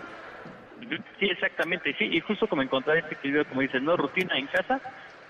[1.19, 4.81] Sí, exactamente, sí, y justo como encontrar este equilibrio, como dices, no rutina en casa,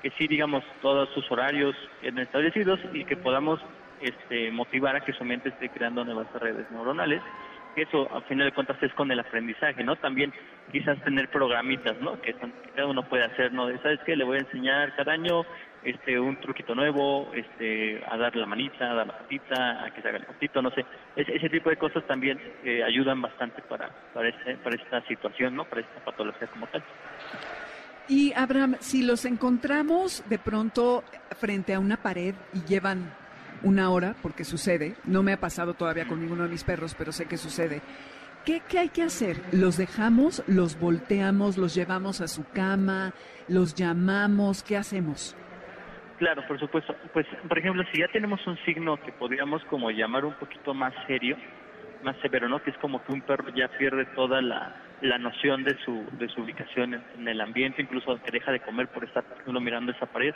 [0.01, 3.59] que sí digamos todos sus horarios establecidos y que podamos
[4.01, 7.21] este, motivar a que su mente esté creando nuevas redes neuronales
[7.75, 9.95] eso a final de cuentas es con el aprendizaje, ¿no?
[9.95, 10.33] También
[10.71, 12.19] quizás tener programitas, ¿no?
[12.21, 12.35] Que,
[12.75, 13.67] cada uno puede hacer, ¿no?
[13.81, 14.15] ¿Sabes qué?
[14.15, 15.43] Le voy a enseñar cada año
[15.84, 20.02] este un truquito nuevo, este a dar la manita, a dar la patita, a que
[20.02, 20.86] se haga el patito, no sé.
[21.15, 25.65] ese tipo de cosas también eh, ayudan bastante para, para, este, para esta situación, ¿no?
[25.65, 26.84] Para esta patología como tal.
[28.08, 31.04] Y Abraham, si los encontramos de pronto
[31.39, 33.13] frente a una pared y llevan
[33.63, 37.12] una hora, porque sucede, no me ha pasado todavía con ninguno de mis perros, pero
[37.12, 37.82] sé que sucede.
[38.46, 39.41] ¿Qué, ¿Qué, hay que hacer?
[39.54, 43.13] ¿Los dejamos, los volteamos, los llevamos a su cama,
[43.48, 44.63] los llamamos?
[44.63, 45.38] ¿Qué hacemos?
[46.17, 46.95] Claro, por supuesto.
[47.12, 50.93] Pues, por ejemplo, si ya tenemos un signo que podríamos como llamar un poquito más
[51.08, 51.38] serio,
[52.04, 52.62] más severo, ¿no?
[52.62, 56.30] Que es como que un perro ya pierde toda la, la noción de su, de
[56.30, 60.06] su ubicación en, el ambiente, incluso que deja de comer por estar uno mirando esa
[60.06, 60.34] pared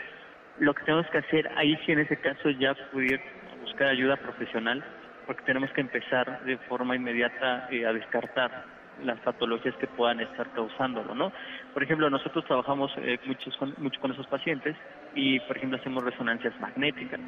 [0.60, 3.22] lo que tenemos que hacer ahí sí en ese caso ya pudir
[3.62, 4.84] buscar ayuda profesional
[5.26, 8.66] porque tenemos que empezar de forma inmediata eh, a descartar
[9.04, 11.32] las patologías que puedan estar causándolo, ¿no?
[11.74, 14.76] Por ejemplo, nosotros trabajamos eh, muchos con, mucho con esos pacientes
[15.18, 17.20] y, por ejemplo, hacemos resonancias magnéticas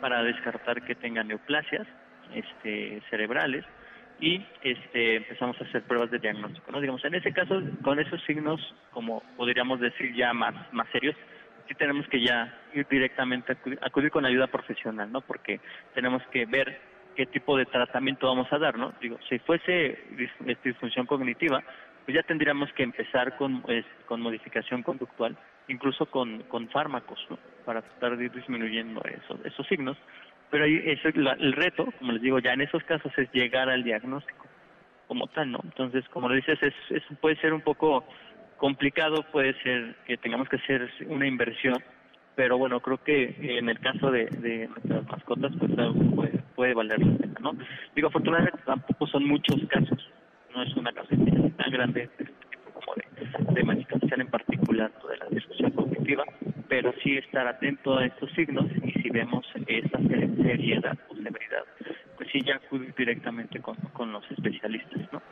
[0.00, 1.86] para descartar que tengan neoplasias
[2.32, 3.64] este, cerebrales
[4.20, 6.80] y este, empezamos a hacer pruebas de diagnóstico, ¿no?
[6.80, 8.60] Digamos, en ese caso, con esos signos,
[8.92, 11.16] como podríamos decir ya más, más serios,
[11.68, 15.20] sí tenemos que ya ir directamente a acudir, con ayuda profesional, ¿no?
[15.20, 15.60] Porque
[15.94, 16.78] tenemos que ver
[17.16, 18.92] qué tipo de tratamiento vamos a dar, ¿no?
[19.00, 19.98] Digo, si fuese
[20.62, 21.60] disfunción cognitiva,
[22.04, 25.36] pues ya tendríamos que empezar con, pues, con modificación conductual,
[25.68, 27.38] incluso con, con fármacos, ¿no?
[27.64, 29.96] Para tratar de ir disminuyendo esos, esos signos.
[30.50, 33.84] Pero ahí eso, el reto, como les digo, ya en esos casos es llegar al
[33.84, 34.46] diagnóstico
[35.08, 35.60] como tal, ¿no?
[35.64, 38.04] Entonces, como lo dices, es, es puede ser un poco
[38.62, 41.82] complicado puede ser que tengamos que hacer una inversión,
[42.36, 45.72] pero bueno, creo que en el caso de, de nuestras mascotas, pues
[46.14, 47.56] puede, puede valer la pena, ¿no?
[47.96, 49.98] Digo, afortunadamente tampoco son muchos casos,
[50.54, 52.08] no es una casuística tan grande
[52.84, 56.24] como de, de manifestación en particular de la discusión cognitiva,
[56.68, 61.64] pero sí estar atento a estos signos y si vemos esa seriedad o severidad,
[62.16, 65.22] pues sí ya acudir directamente con, con los especialistas, ¿no?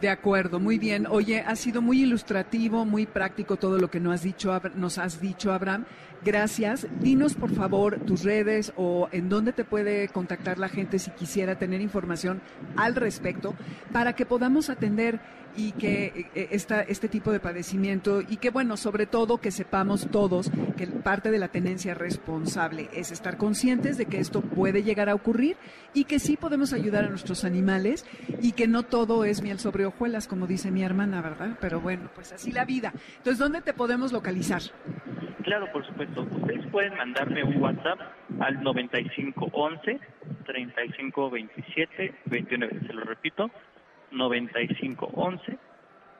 [0.00, 1.06] De acuerdo, muy bien.
[1.08, 5.22] Oye, ha sido muy ilustrativo, muy práctico todo lo que nos has dicho, nos has
[5.22, 5.86] dicho Abraham.
[6.22, 6.86] Gracias.
[7.00, 11.58] Dinos, por favor, tus redes o en dónde te puede contactar la gente si quisiera
[11.58, 12.42] tener información
[12.76, 13.54] al respecto
[13.90, 15.18] para que podamos atender
[15.56, 20.10] y que eh, esta, este tipo de padecimiento y que, bueno, sobre todo que sepamos
[20.10, 25.08] todos que parte de la tenencia responsable es estar conscientes de que esto puede llegar
[25.08, 25.56] a ocurrir
[25.94, 28.06] y que sí podemos ayudar a nuestros animales
[28.42, 31.56] y que no todo es miel sobre hojuelas, como dice mi hermana, ¿verdad?
[31.60, 32.92] Pero bueno, pues así la vida.
[33.18, 34.62] Entonces, ¿dónde te podemos localizar?
[35.42, 36.22] Claro, por supuesto.
[36.22, 38.00] Ustedes pueden mandarme un WhatsApp
[38.40, 40.00] al 9511
[40.44, 42.80] 3527 29.
[42.86, 43.50] Se lo repito,
[44.10, 45.58] 95 11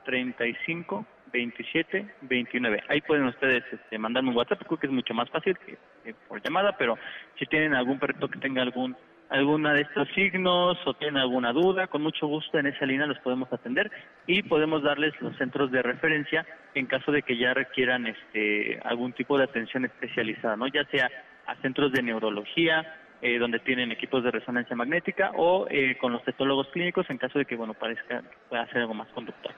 [0.05, 2.83] 35 27 29.
[2.89, 6.43] Ahí pueden ustedes este, mandarme un WhatsApp, creo que es mucho más fácil que, por
[6.43, 6.97] llamada, pero
[7.39, 8.97] si tienen algún perrito que tenga algún
[9.29, 13.19] alguna de estos signos o tienen alguna duda, con mucho gusto en esa línea los
[13.19, 13.91] podemos atender
[14.27, 19.13] y podemos darles los centros de referencia en caso de que ya requieran este algún
[19.15, 20.69] tipo de atención especializada, ¿no?
[20.69, 21.11] Ya sea
[21.47, 22.87] a centros de neurología,
[23.27, 27.41] eh, donde tienen equipos de resonancia magnética o eh, con los cetólogos clínicos en caso
[27.41, 29.53] de que bueno parezca pueda ser algo más conductual.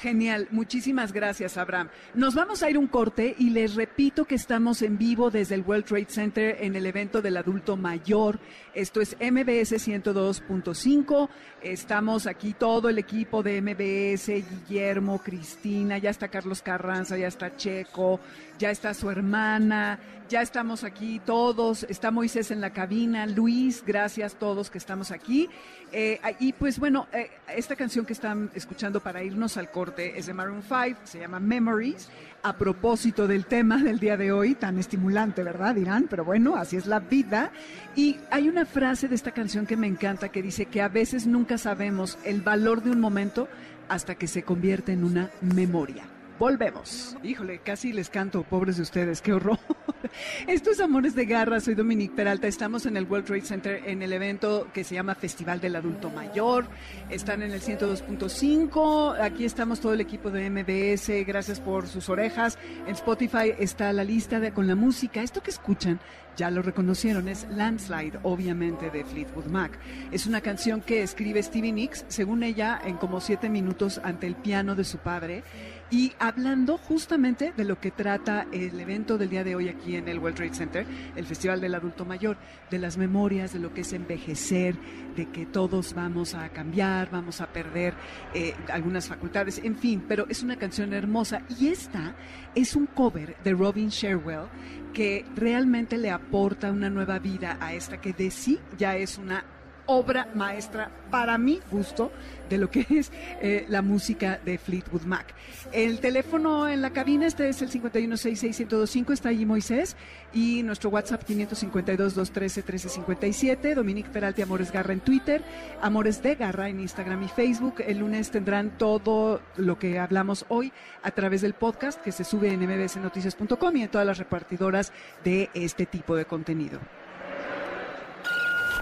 [0.00, 1.88] Genial, muchísimas gracias, Abraham.
[2.14, 5.62] Nos vamos a ir un corte y les repito que estamos en vivo desde el
[5.62, 8.38] World Trade Center en el evento del adulto mayor.
[8.74, 11.28] Esto es MBS 102.5.
[11.62, 17.56] Estamos aquí todo el equipo de MBS, Guillermo, Cristina, ya está Carlos Carranza, ya está
[17.56, 18.20] Checo,
[18.56, 24.34] ya está su hermana, ya estamos aquí todos, está Moisés en la cabina, Luis, gracias
[24.34, 25.48] todos que estamos aquí.
[25.90, 30.26] Eh, y pues bueno, eh, esta canción que están escuchando para irnos al corte es
[30.26, 32.08] de Maroon 5, se llama Memories,
[32.42, 35.74] a propósito del tema del día de hoy, tan estimulante, ¿verdad?
[35.74, 37.50] Dirán, pero bueno, así es la vida.
[37.96, 41.26] Y hay una frase de esta canción que me encanta que dice que a veces
[41.26, 43.48] nunca sabemos el valor de un momento
[43.88, 46.04] hasta que se convierte en una memoria.
[46.38, 47.16] Volvemos.
[47.24, 49.58] Híjole, casi les canto, pobres de ustedes, qué horror.
[50.46, 54.02] Esto es Amores de Garra, soy Dominique Peralta, estamos en el World Trade Center en
[54.02, 56.66] el evento que se llama Festival del Adulto Mayor,
[57.10, 62.56] están en el 102.5, aquí estamos todo el equipo de MBS, gracias por sus orejas,
[62.86, 65.98] en Spotify está la lista con la música, esto que escuchan
[66.38, 69.76] ya lo reconocieron, es Landslide, obviamente, de Fleetwood Mac.
[70.12, 74.36] Es una canción que escribe Stevie Nicks, según ella, en como siete minutos ante el
[74.36, 75.42] piano de su padre
[75.90, 80.06] y hablando justamente de lo que trata el evento del día de hoy aquí en
[80.06, 80.86] el World Trade Center,
[81.16, 82.36] el Festival del Adulto Mayor,
[82.70, 84.76] de las memorias, de lo que es envejecer,
[85.16, 87.94] de que todos vamos a cambiar, vamos a perder
[88.34, 92.14] eh, algunas facultades, en fin, pero es una canción hermosa y esta
[92.54, 94.48] es un cover de Robin Sherwell
[94.92, 99.44] que realmente le aporta una nueva vida a esta que de sí ya es una
[99.88, 102.12] obra maestra para mi gusto
[102.48, 103.10] de lo que es
[103.40, 105.34] eh, la música de Fleetwood Mac.
[105.72, 109.96] El teléfono en la cabina, este es el 5166125, está allí Moisés,
[110.32, 115.42] y nuestro WhatsApp 552-213-1357, Dominique Peralti Amores Garra en Twitter,
[115.80, 117.76] Amores de Garra en Instagram y Facebook.
[117.86, 120.70] El lunes tendrán todo lo que hablamos hoy
[121.02, 124.92] a través del podcast que se sube en mbsnoticias.com y en todas las repartidoras
[125.24, 126.78] de este tipo de contenido.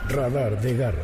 [0.08, 1.02] Radar de Garra.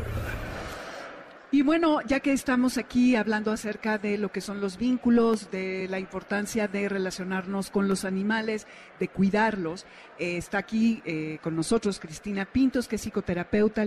[1.55, 5.87] Y bueno, ya que estamos aquí hablando acerca de lo que son los vínculos, de
[5.87, 8.67] la importancia de relacionarnos con los animales,
[8.99, 9.85] de cuidarlos,
[10.19, 13.85] eh, está aquí eh, con nosotros Cristina Pintos, que es psicoterapeuta,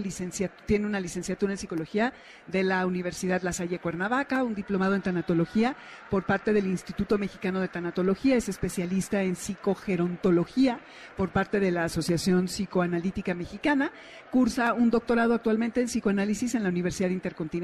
[0.68, 2.14] tiene una licenciatura en psicología
[2.46, 5.76] de la Universidad La Salle Cuernavaca, un diplomado en tanatología
[6.12, 10.82] por parte del Instituto Mexicano de Tanatología, es especialista en psicogerontología
[11.18, 13.92] por parte de la Asociación Psicoanalítica Mexicana,
[14.30, 17.55] cursa un doctorado actualmente en psicoanálisis en la Universidad Intercontinental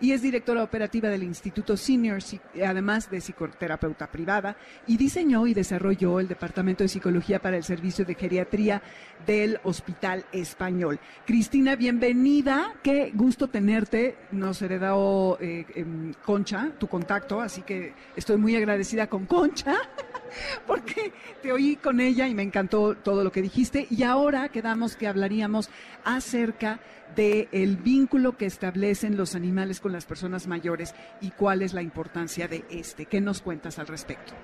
[0.00, 2.18] y es directora operativa del Instituto Senior,
[2.64, 4.56] además de psicoterapeuta privada,
[4.86, 8.82] y diseñó y desarrolló el Departamento de Psicología para el Servicio de Geriatría
[9.26, 10.98] del Hospital Español.
[11.26, 14.16] Cristina, bienvenida, qué gusto tenerte.
[14.32, 19.74] Nos heredó eh, em, Concha tu contacto, así que estoy muy agradecida con Concha
[20.66, 21.12] porque
[21.42, 23.86] te oí con ella y me encantó todo lo que dijiste.
[23.90, 25.70] Y ahora quedamos que hablaríamos
[26.04, 26.80] acerca
[27.14, 31.82] del el vínculo que establecen los animales con las personas mayores y cuál es la
[31.82, 33.06] importancia de este.
[33.06, 34.34] ¿Qué nos cuentas al respecto?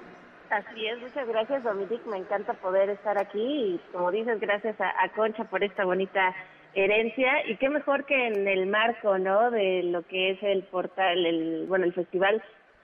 [0.51, 5.09] Así es, muchas gracias Dominique, me encanta poder estar aquí y como dices, gracias a,
[5.17, 6.33] Concha por esta bonita
[6.75, 9.51] herencia y qué mejor que en el marco, ¿no?
[9.51, 12.41] De lo que es el portal, el bueno, el festival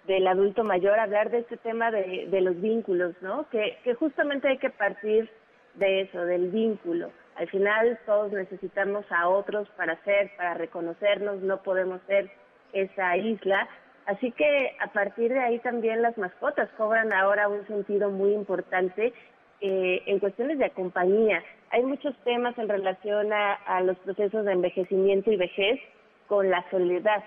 [0.07, 3.49] del adulto mayor, hablar de este tema de, los vínculos, ¿no?
[3.51, 5.31] Que, que justamente hay que partir
[5.75, 7.11] de eso, del vínculo.
[7.37, 12.31] Al final todos necesitamos a otros para ser, para reconocernos, no podemos ser
[12.73, 13.69] esa isla.
[14.07, 19.13] Así que a partir de ahí también las mascotas cobran ahora un sentido muy importante
[19.61, 21.43] eh, en cuestiones de compañía.
[21.71, 25.81] Hay muchos temas en relación a, a los procesos de envejecimiento y vejez
[26.27, 27.23] con la soledad.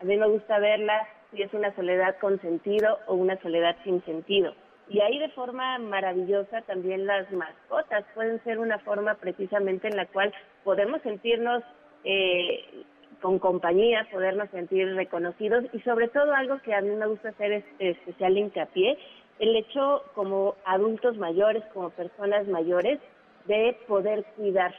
[0.00, 4.04] A mí me gusta verla si es una soledad con sentido o una soledad sin
[4.04, 4.54] sentido.
[4.88, 10.06] Y ahí de forma maravillosa también las mascotas pueden ser una forma precisamente en la
[10.06, 10.32] cual
[10.64, 11.62] podemos sentirnos
[12.02, 12.84] eh,
[13.20, 17.52] con compañía, podernos sentir reconocidos y sobre todo algo que a mí me gusta hacer
[17.52, 18.98] es especial hincapié,
[19.38, 22.98] el hecho como adultos mayores, como personas mayores,
[23.46, 24.74] de poder cuidar,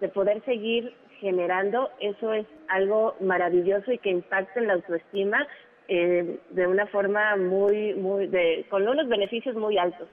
[0.00, 5.46] de poder seguir generando, eso es algo maravilloso y que impacta en la autoestima
[5.88, 10.08] eh, de una forma muy, muy, de, con unos beneficios muy altos.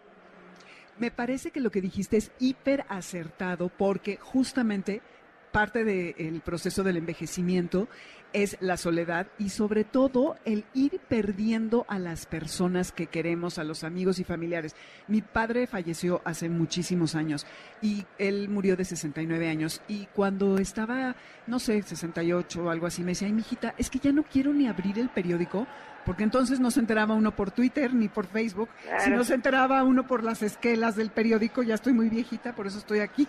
[0.98, 5.02] Me parece que lo que dijiste es hiper acertado porque justamente
[5.52, 7.88] parte del proceso del envejecimiento
[8.34, 13.64] es la soledad y sobre todo el ir perdiendo a las personas que queremos, a
[13.64, 14.76] los amigos y familiares.
[15.08, 17.46] Mi padre falleció hace muchísimos años
[17.82, 21.16] y él murió de 69 años y cuando estaba,
[21.48, 24.54] no sé, 68 o algo así, me decía, ay, mijita, es que ya no quiero
[24.54, 25.68] ni abrir el periódico
[26.10, 30.08] porque entonces no se enteraba uno por Twitter ni por Facebook, sino se enteraba uno
[30.08, 33.28] por las esquelas del periódico, ya estoy muy viejita, por eso estoy aquí.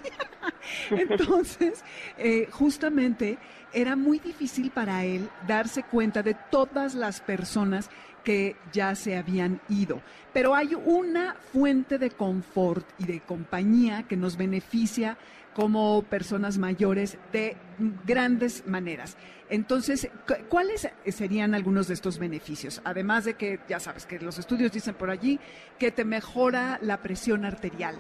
[0.91, 1.85] entonces,
[2.17, 3.37] eh, justamente
[3.75, 7.91] era muy difícil para él darse cuenta de todas las personas
[8.25, 10.01] que ya se habían ido.
[10.33, 15.19] Pero hay una fuente de confort y de compañía que nos beneficia
[15.55, 17.57] como personas mayores de
[18.05, 19.17] grandes maneras.
[19.49, 20.11] Entonces,
[20.49, 22.81] ¿cuáles serían algunos de estos beneficios?
[22.85, 25.41] Además de que, ya sabes, que los estudios dicen por allí
[25.79, 27.97] que te mejora la presión arterial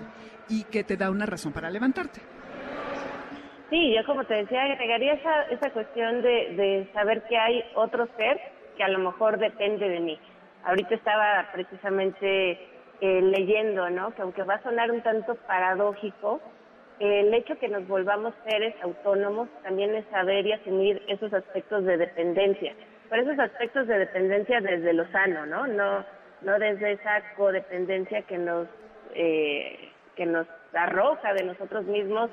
[0.48, 2.20] y que te da una razón para levantarte.
[3.70, 8.38] Sí, yo como te decía, agregaría esa, esa cuestión de, saber que hay otro ser
[8.76, 10.18] que a lo mejor depende de mí.
[10.64, 12.52] Ahorita estaba precisamente
[13.00, 14.12] eh, leyendo, ¿no?
[14.14, 16.40] Que aunque va a sonar un tanto paradójico,
[17.00, 21.96] el hecho que nos volvamos seres autónomos también es saber y asumir esos aspectos de
[21.96, 22.74] dependencia.
[23.08, 25.66] Pero esos aspectos de dependencia desde lo sano, ¿no?
[25.66, 26.04] No,
[26.42, 28.68] no desde esa codependencia que nos,
[29.14, 32.30] eh, que nos arroja de nosotros mismos,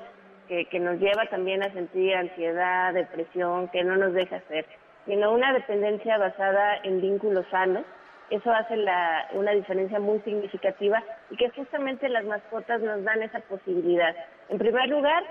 [0.48, 4.66] que, que nos lleva también a sentir ansiedad, depresión, que no nos deja ser,
[5.06, 7.84] sino una dependencia basada en vínculos sanos
[8.30, 13.40] eso hace la, una diferencia muy significativa y que justamente las mascotas nos dan esa
[13.40, 14.14] posibilidad.
[14.48, 15.24] En primer lugar,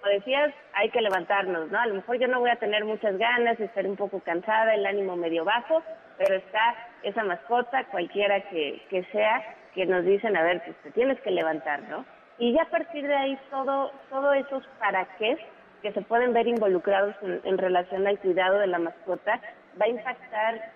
[0.00, 1.78] como decías, hay que levantarnos, ¿no?
[1.78, 4.86] A lo mejor yo no voy a tener muchas ganas, estar un poco cansada, el
[4.86, 5.82] ánimo medio bajo,
[6.16, 10.90] pero está esa mascota, cualquiera que, que sea, que nos dicen, a ver, pues te
[10.92, 12.04] tienes que levantar, ¿no?
[12.38, 15.36] Y ya a partir de ahí todo, todo esos para qué
[15.82, 19.40] que se pueden ver involucrados en relación al cuidado de la mascota
[19.80, 20.72] va a impactar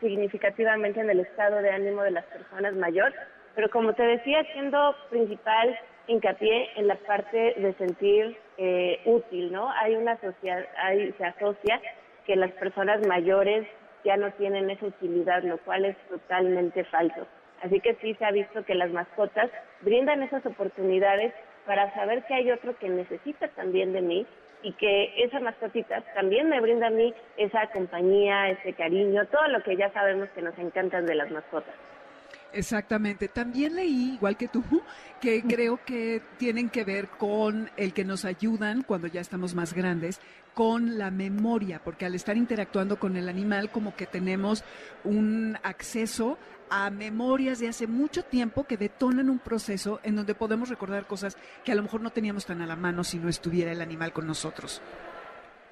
[0.00, 3.18] significativamente en el estado de ánimo de las personas mayores,
[3.54, 9.70] pero como te decía, siendo principal hincapié en la parte de sentir eh, útil, ¿no?
[9.70, 11.80] Hay una sociedad, hay, se asocia
[12.26, 13.66] que las personas mayores
[14.04, 17.26] ya no tienen esa utilidad, lo cual es totalmente falso.
[17.62, 19.50] Así que sí se ha visto que las mascotas
[19.80, 21.32] brindan esas oportunidades
[21.64, 24.26] para saber que hay otro que necesita también de mí
[24.64, 29.62] y que esa mascotita también me brinda a mí esa compañía, ese cariño, todo lo
[29.62, 31.74] que ya sabemos que nos encantan de las mascotas.
[32.52, 33.28] Exactamente.
[33.28, 34.62] También leí, igual que tú,
[35.20, 39.72] que creo que tienen que ver con el que nos ayudan cuando ya estamos más
[39.72, 40.20] grandes,
[40.54, 44.64] con la memoria, porque al estar interactuando con el animal como que tenemos
[45.02, 46.38] un acceso
[46.70, 51.36] a memorias de hace mucho tiempo que detonan un proceso en donde podemos recordar cosas
[51.64, 54.12] que a lo mejor no teníamos tan a la mano si no estuviera el animal
[54.12, 54.80] con nosotros.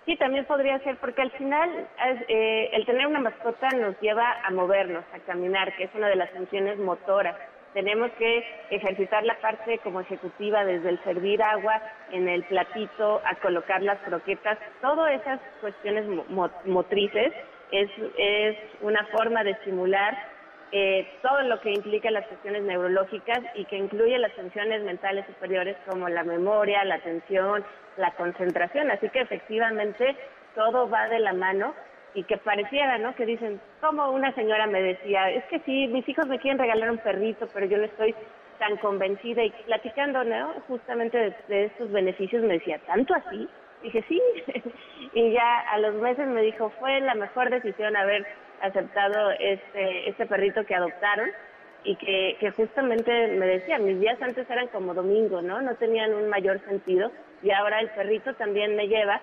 [0.04, 1.88] Sí, también podría ser, porque al final
[2.28, 6.16] eh, el tener una mascota nos lleva a movernos, a caminar, que es una de
[6.16, 7.36] las funciones motoras.
[7.72, 11.80] Tenemos que ejercitar la parte como ejecutiva, desde el servir agua
[12.10, 16.04] en el platito, a colocar las croquetas, todas esas cuestiones
[16.66, 17.32] motrices
[17.70, 20.31] es, es una forma de estimular
[20.74, 25.76] eh, todo lo que implica las cuestiones neurológicas y que incluye las funciones mentales superiores
[25.86, 27.62] como la memoria, la atención,
[27.98, 28.90] la concentración.
[28.90, 30.16] Así que efectivamente
[30.54, 31.74] todo va de la mano
[32.14, 33.14] y que pareciera, ¿no?
[33.14, 36.90] Que dicen, como una señora me decía, es que sí, mis hijos me quieren regalar
[36.90, 38.14] un perrito, pero yo no estoy
[38.58, 40.54] tan convencida y platicando, ¿no?
[40.68, 43.46] Justamente de, de estos beneficios me decía, ¿tanto así?
[43.82, 44.22] Dije, sí.
[45.12, 48.26] y ya a los meses me dijo, fue la mejor decisión haber
[48.62, 51.30] aceptado este, este perrito que adoptaron
[51.84, 55.60] y que, que justamente me decía, mis días antes eran como domingo, ¿no?
[55.60, 57.10] No tenían un mayor sentido
[57.42, 59.20] y ahora el perrito también me lleva,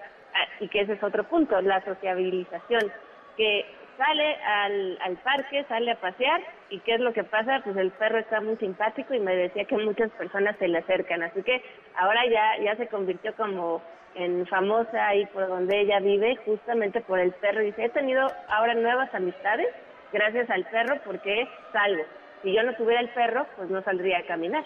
[0.59, 2.91] y que ese es otro punto, la sociabilización,
[3.37, 3.65] que
[3.97, 7.91] sale al, al parque, sale a pasear y qué es lo que pasa, pues el
[7.91, 11.61] perro está muy simpático y me decía que muchas personas se le acercan, así que
[11.95, 13.81] ahora ya, ya se convirtió como
[14.20, 17.61] en famosa ahí por donde ella vive, justamente por el perro.
[17.61, 19.67] Dice, he tenido ahora nuevas amistades
[20.11, 22.03] gracias al perro porque salgo.
[22.43, 24.63] Si yo no tuviera el perro, pues no saldría a caminar.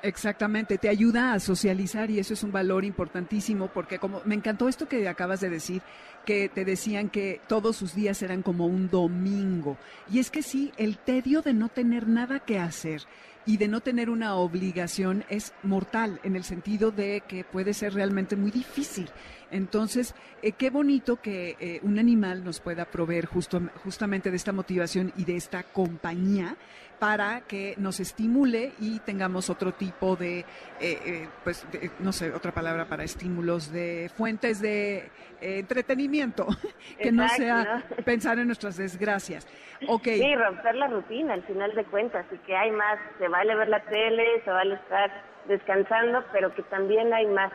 [0.00, 4.68] Exactamente, te ayuda a socializar y eso es un valor importantísimo porque como me encantó
[4.68, 5.82] esto que acabas de decir,
[6.24, 9.76] que te decían que todos sus días eran como un domingo.
[10.08, 13.02] Y es que sí, el tedio de no tener nada que hacer
[13.44, 17.94] y de no tener una obligación es mortal en el sentido de que puede ser
[17.94, 19.08] realmente muy difícil.
[19.50, 24.52] Entonces, eh, qué bonito que eh, un animal nos pueda proveer justo, justamente de esta
[24.52, 26.56] motivación y de esta compañía
[26.98, 30.44] para que nos estimule y tengamos otro tipo de,
[30.80, 31.66] eh, pues,
[32.00, 36.46] no sé, otra palabra para estímulos, de fuentes de entretenimiento,
[37.00, 39.46] que no sea pensar en nuestras desgracias.
[39.86, 40.20] Okay.
[40.20, 43.68] Sí, romper la rutina al final de cuentas y que hay más, se vale ver
[43.68, 45.10] la tele, se vale estar
[45.46, 47.52] descansando, pero que también hay más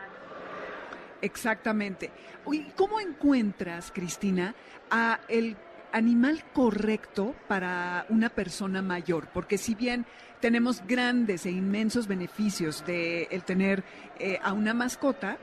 [1.24, 2.10] Exactamente.
[2.52, 4.54] ¿Y cómo encuentras, Cristina,
[4.90, 5.56] a el
[5.94, 9.28] animal correcto para una persona mayor?
[9.32, 10.04] Porque si bien
[10.40, 13.82] tenemos grandes e inmensos beneficios de el tener
[14.18, 15.38] eh, a una mascota,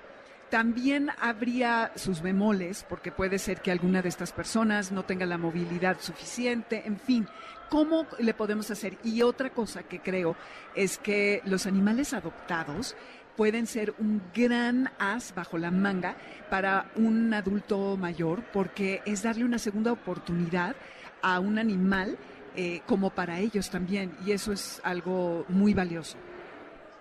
[0.51, 5.37] también habría sus bemoles, porque puede ser que alguna de estas personas no tenga la
[5.37, 7.25] movilidad suficiente, en fin,
[7.69, 8.97] ¿cómo le podemos hacer?
[9.01, 10.35] Y otra cosa que creo
[10.75, 12.97] es que los animales adoptados
[13.41, 16.13] pueden ser un gran as bajo la manga
[16.51, 20.75] para un adulto mayor porque es darle una segunda oportunidad
[21.23, 22.19] a un animal
[22.55, 26.19] eh, como para ellos también y eso es algo muy valioso.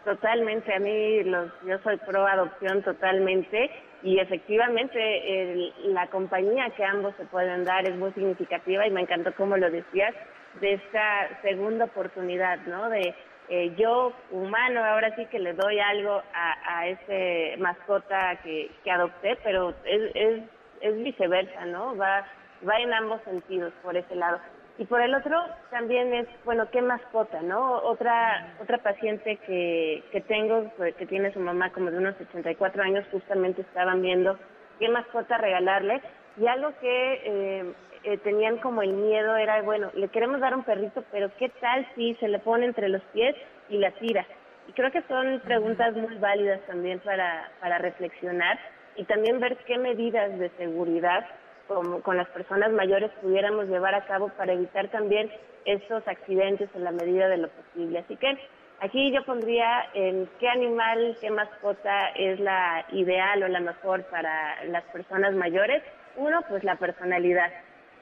[0.07, 0.73] totalmente.
[0.75, 3.71] A mí los, yo soy pro adopción totalmente
[4.03, 9.35] y efectivamente la compañía que ambos se pueden dar es muy significativa y me encantó
[9.35, 10.15] como lo decías
[10.63, 12.89] de esta segunda oportunidad, ¿no?
[12.89, 13.15] De
[13.51, 18.91] eh, yo, humano, ahora sí que le doy algo a, a ese mascota que, que
[18.93, 20.43] adopté, pero es, es,
[20.81, 21.97] es viceversa, ¿no?
[21.97, 22.25] Va,
[22.67, 24.39] va en ambos sentidos por ese lado.
[24.79, 25.37] Y por el otro
[25.71, 27.79] también es, bueno, qué mascota, ¿no?
[27.79, 32.85] Otra otra paciente que, que tengo, pues, que tiene su mamá como de unos 84
[32.85, 34.39] años, justamente estaban viendo
[34.79, 36.01] qué mascota regalarle.
[36.37, 37.73] Y algo que eh,
[38.05, 41.87] eh, tenían como el miedo era, bueno, le queremos dar un perrito, pero ¿qué tal
[41.95, 43.37] si se le pone entre los pies
[43.69, 44.27] y la tira?
[44.69, 48.59] Y creo que son preguntas muy válidas también para, para reflexionar
[48.97, 51.27] y también ver qué medidas de seguridad
[51.67, 55.31] como con las personas mayores pudiéramos llevar a cabo para evitar también
[55.65, 58.01] estos accidentes en la medida de lo posible.
[58.01, 58.39] Así que
[58.81, 64.65] aquí yo pondría en qué animal, qué mascota es la ideal o la mejor para
[64.65, 65.83] las personas mayores.
[66.17, 67.51] Uno, pues la personalidad.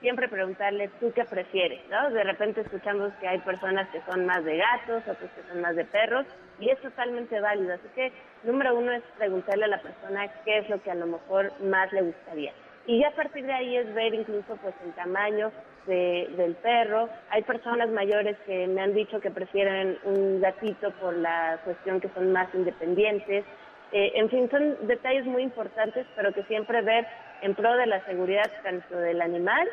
[0.01, 1.81] Siempre preguntarle, ¿tú qué prefieres?
[1.91, 2.11] ¿no?
[2.11, 5.75] De repente escuchamos que hay personas que son más de gatos, otros que son más
[5.75, 6.25] de perros,
[6.61, 7.75] y es totalmente válido.
[7.75, 8.13] Así que,
[8.45, 11.93] número uno es preguntarle a la persona qué es lo que a lo mejor más
[11.93, 12.53] le gustaría.
[12.87, 15.53] Y ya a partir de ahí es ver incluso pues el tamaño
[15.87, 17.09] del perro.
[17.31, 22.09] Hay personas mayores que me han dicho que prefieren un gatito por la cuestión que
[22.11, 23.45] son más independientes.
[23.93, 27.07] Eh, en fin, son detalles muy importantes, pero que siempre ver
[27.43, 29.67] en pro de la seguridad tanto del animal,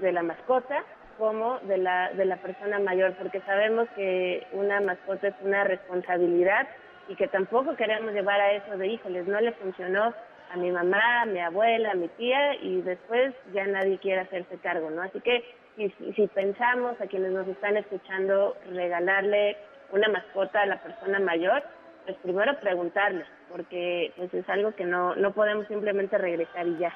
[0.00, 0.84] de la mascota,
[1.18, 6.66] como de la, de la persona mayor, porque sabemos que una mascota es una responsabilidad
[7.08, 10.14] y que tampoco queremos llevar a eso de, híjoles, no le funcionó
[10.52, 14.58] a mi mamá, a mi abuela, a mi tía y después ya nadie quiere hacerse
[14.58, 15.02] cargo, ¿no?
[15.02, 15.44] Así que
[15.76, 19.56] si, si pensamos a quienes nos están escuchando regalarle
[19.92, 21.62] una mascota a la persona mayor,
[22.04, 26.92] pues primero preguntarle, porque pues es algo que no, no podemos simplemente regresar y ya.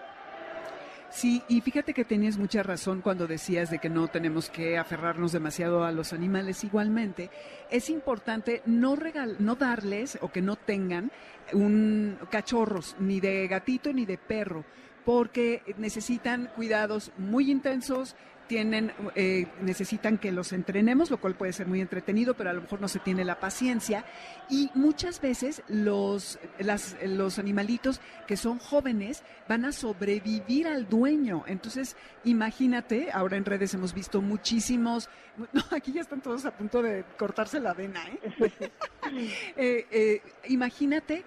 [1.11, 5.33] Sí, y fíjate que tenías mucha razón cuando decías de que no tenemos que aferrarnos
[5.33, 6.65] demasiado a los animales.
[6.65, 7.31] Igualmente,
[7.71, 11.11] es importante no regal no darles o que no tengan
[11.53, 14.65] un cachorros ni de gatito ni de perro
[15.07, 18.17] porque necesitan cuidados muy intensos,
[18.47, 22.63] tienen, eh, necesitan que los entrenemos, lo cual puede ser muy entretenido, pero a lo
[22.63, 24.05] mejor no se tiene la paciencia.
[24.49, 31.45] Y muchas veces los, las, los animalitos que son jóvenes van a sobrevivir al dueño.
[31.47, 35.09] Entonces, imagínate, ahora en redes hemos visto muchísimos,
[35.53, 38.71] no, aquí ya están todos a punto de cortarse la vena, ¿eh?
[39.57, 41.25] eh, eh imagínate,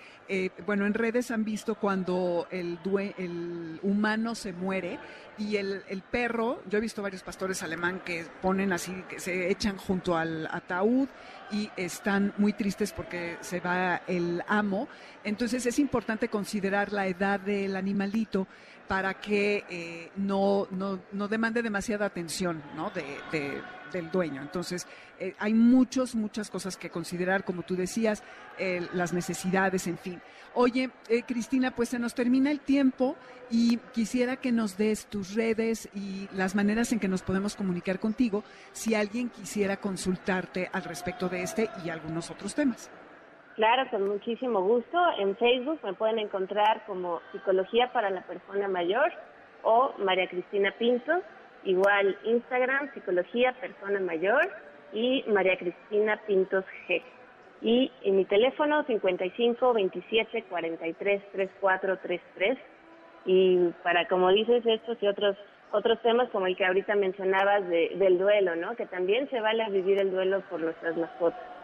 [0.65, 2.77] bueno, en redes han visto cuando el,
[3.17, 4.99] el humano se muere
[5.39, 9.49] y el, el perro, yo he visto varios pastores alemán que ponen así, que se
[9.49, 11.07] echan junto al ataúd
[11.51, 14.88] y están muy tristes porque se va el amo.
[15.23, 18.47] Entonces es importante considerar la edad del animalito
[18.90, 22.90] para que eh, no, no, no, demande demasiada atención ¿no?
[22.90, 23.62] de,
[23.94, 24.42] del dueño.
[24.42, 24.88] Entonces,
[25.20, 28.24] eh, hay muchos, muchas cosas que considerar, como tú decías,
[28.92, 30.22] las necesidades, en fin.
[30.56, 33.16] Oye, eh, Cristina, pues se nos termina el tiempo
[33.52, 38.00] y quisiera que nos des tus redes y las maneras en que nos podemos comunicar
[38.00, 42.90] contigo si alguien quisiera consultarte al respecto de este y algunos otros temas.
[43.60, 44.97] Claro, con muchísimo gusto.
[45.18, 49.12] En Facebook me pueden encontrar como Psicología para la Persona Mayor
[49.64, 51.12] o María Cristina Pinto.
[51.66, 54.49] Igual Instagram, Psicología Persona Mayor
[54.93, 57.01] y María Cristina Pintos G.
[57.62, 62.57] Y en mi teléfono 55 27 43 34 33.
[63.26, 65.36] Y para, como dices, estos y otros
[65.74, 68.78] otros temas como el que ahorita mencionabas de, del duelo, ¿no?
[68.78, 71.59] Que también se vale a vivir el duelo por nuestras mascotas.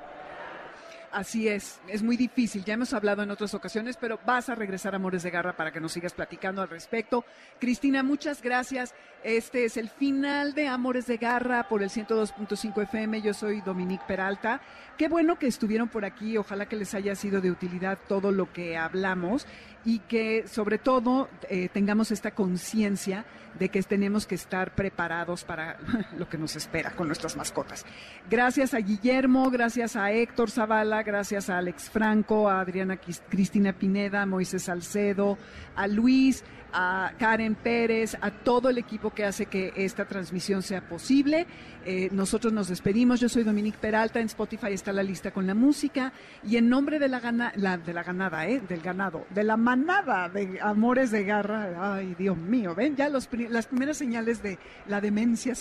[1.16, 4.92] Así es, es muy difícil, ya hemos hablado en otras ocasiones, pero vas a regresar
[4.92, 7.24] a Amores de Garra para que nos sigas platicando al respecto.
[7.58, 8.94] Cristina, muchas gracias.
[9.24, 13.22] Este es el final de Amores de Garra por el 102.5 FM.
[13.22, 14.60] Yo soy Dominique Peralta.
[14.98, 18.52] Qué bueno que estuvieron por aquí, ojalá que les haya sido de utilidad todo lo
[18.52, 19.48] que hablamos
[19.86, 23.24] y que sobre todo eh, tengamos esta conciencia
[23.58, 25.78] de que tenemos que estar preparados para
[26.18, 27.86] lo que nos espera con nuestras mascotas.
[28.30, 33.00] Gracias a Guillermo, gracias a Héctor Zavala, gracias a Alex Franco, a Adriana
[33.30, 35.38] Cristina Pineda, a Moisés Salcedo,
[35.76, 36.44] a Luis,
[36.78, 41.48] a Karen Pérez, a todo el equipo que hace que esta transmisión sea posible.
[41.86, 43.20] Eh, nosotros nos despedimos.
[43.20, 44.20] Yo soy Dominique Peralta.
[44.20, 46.12] En Spotify está la lista con la música.
[46.44, 48.60] Y en nombre de la, gana, la, de la ganada, ¿eh?
[48.68, 51.96] del ganado, de la manada de Amores de Garra.
[51.96, 55.54] Ay, Dios mío, ven ya los, las primeras señales de la demencia.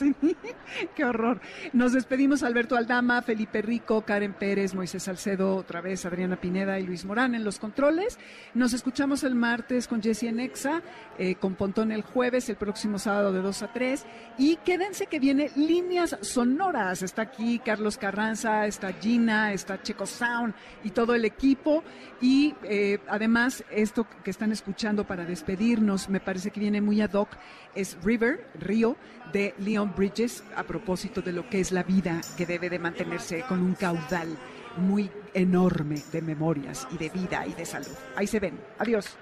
[0.96, 1.40] Qué horror.
[1.72, 6.86] Nos despedimos Alberto Aldama, Felipe Rico, Karen Pérez, Moisés Salcedo otra vez Adriana Pineda y
[6.86, 8.18] Luis Morán en los controles.
[8.54, 10.82] Nos escuchamos el martes con Jessie Nexa,
[11.18, 14.04] eh, con Pontón el jueves, el próximo sábado de 2 a 3.
[14.38, 17.02] Y quédense que viene Líneas Sonoras.
[17.02, 21.84] Está aquí Carlos Carranza, está Gina, está Checo Sound y todo el equipo.
[22.20, 27.12] Y eh, además, esto que están escuchando para despedirnos, me parece que viene muy ad
[27.12, 27.28] hoc,
[27.74, 28.96] es River, Río,
[29.32, 33.44] de Leon Bridges, a propósito de lo que es la vida que debe de mantenerse
[33.48, 34.36] con un caudal
[34.76, 37.94] muy enorme de memorias y de vida y de salud.
[38.16, 38.58] Ahí se ven.
[38.78, 39.16] Adiós.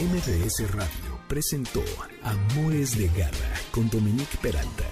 [0.00, 1.82] MBS Radio presentó
[2.22, 4.84] Amores de Garra con Dominique Peralta.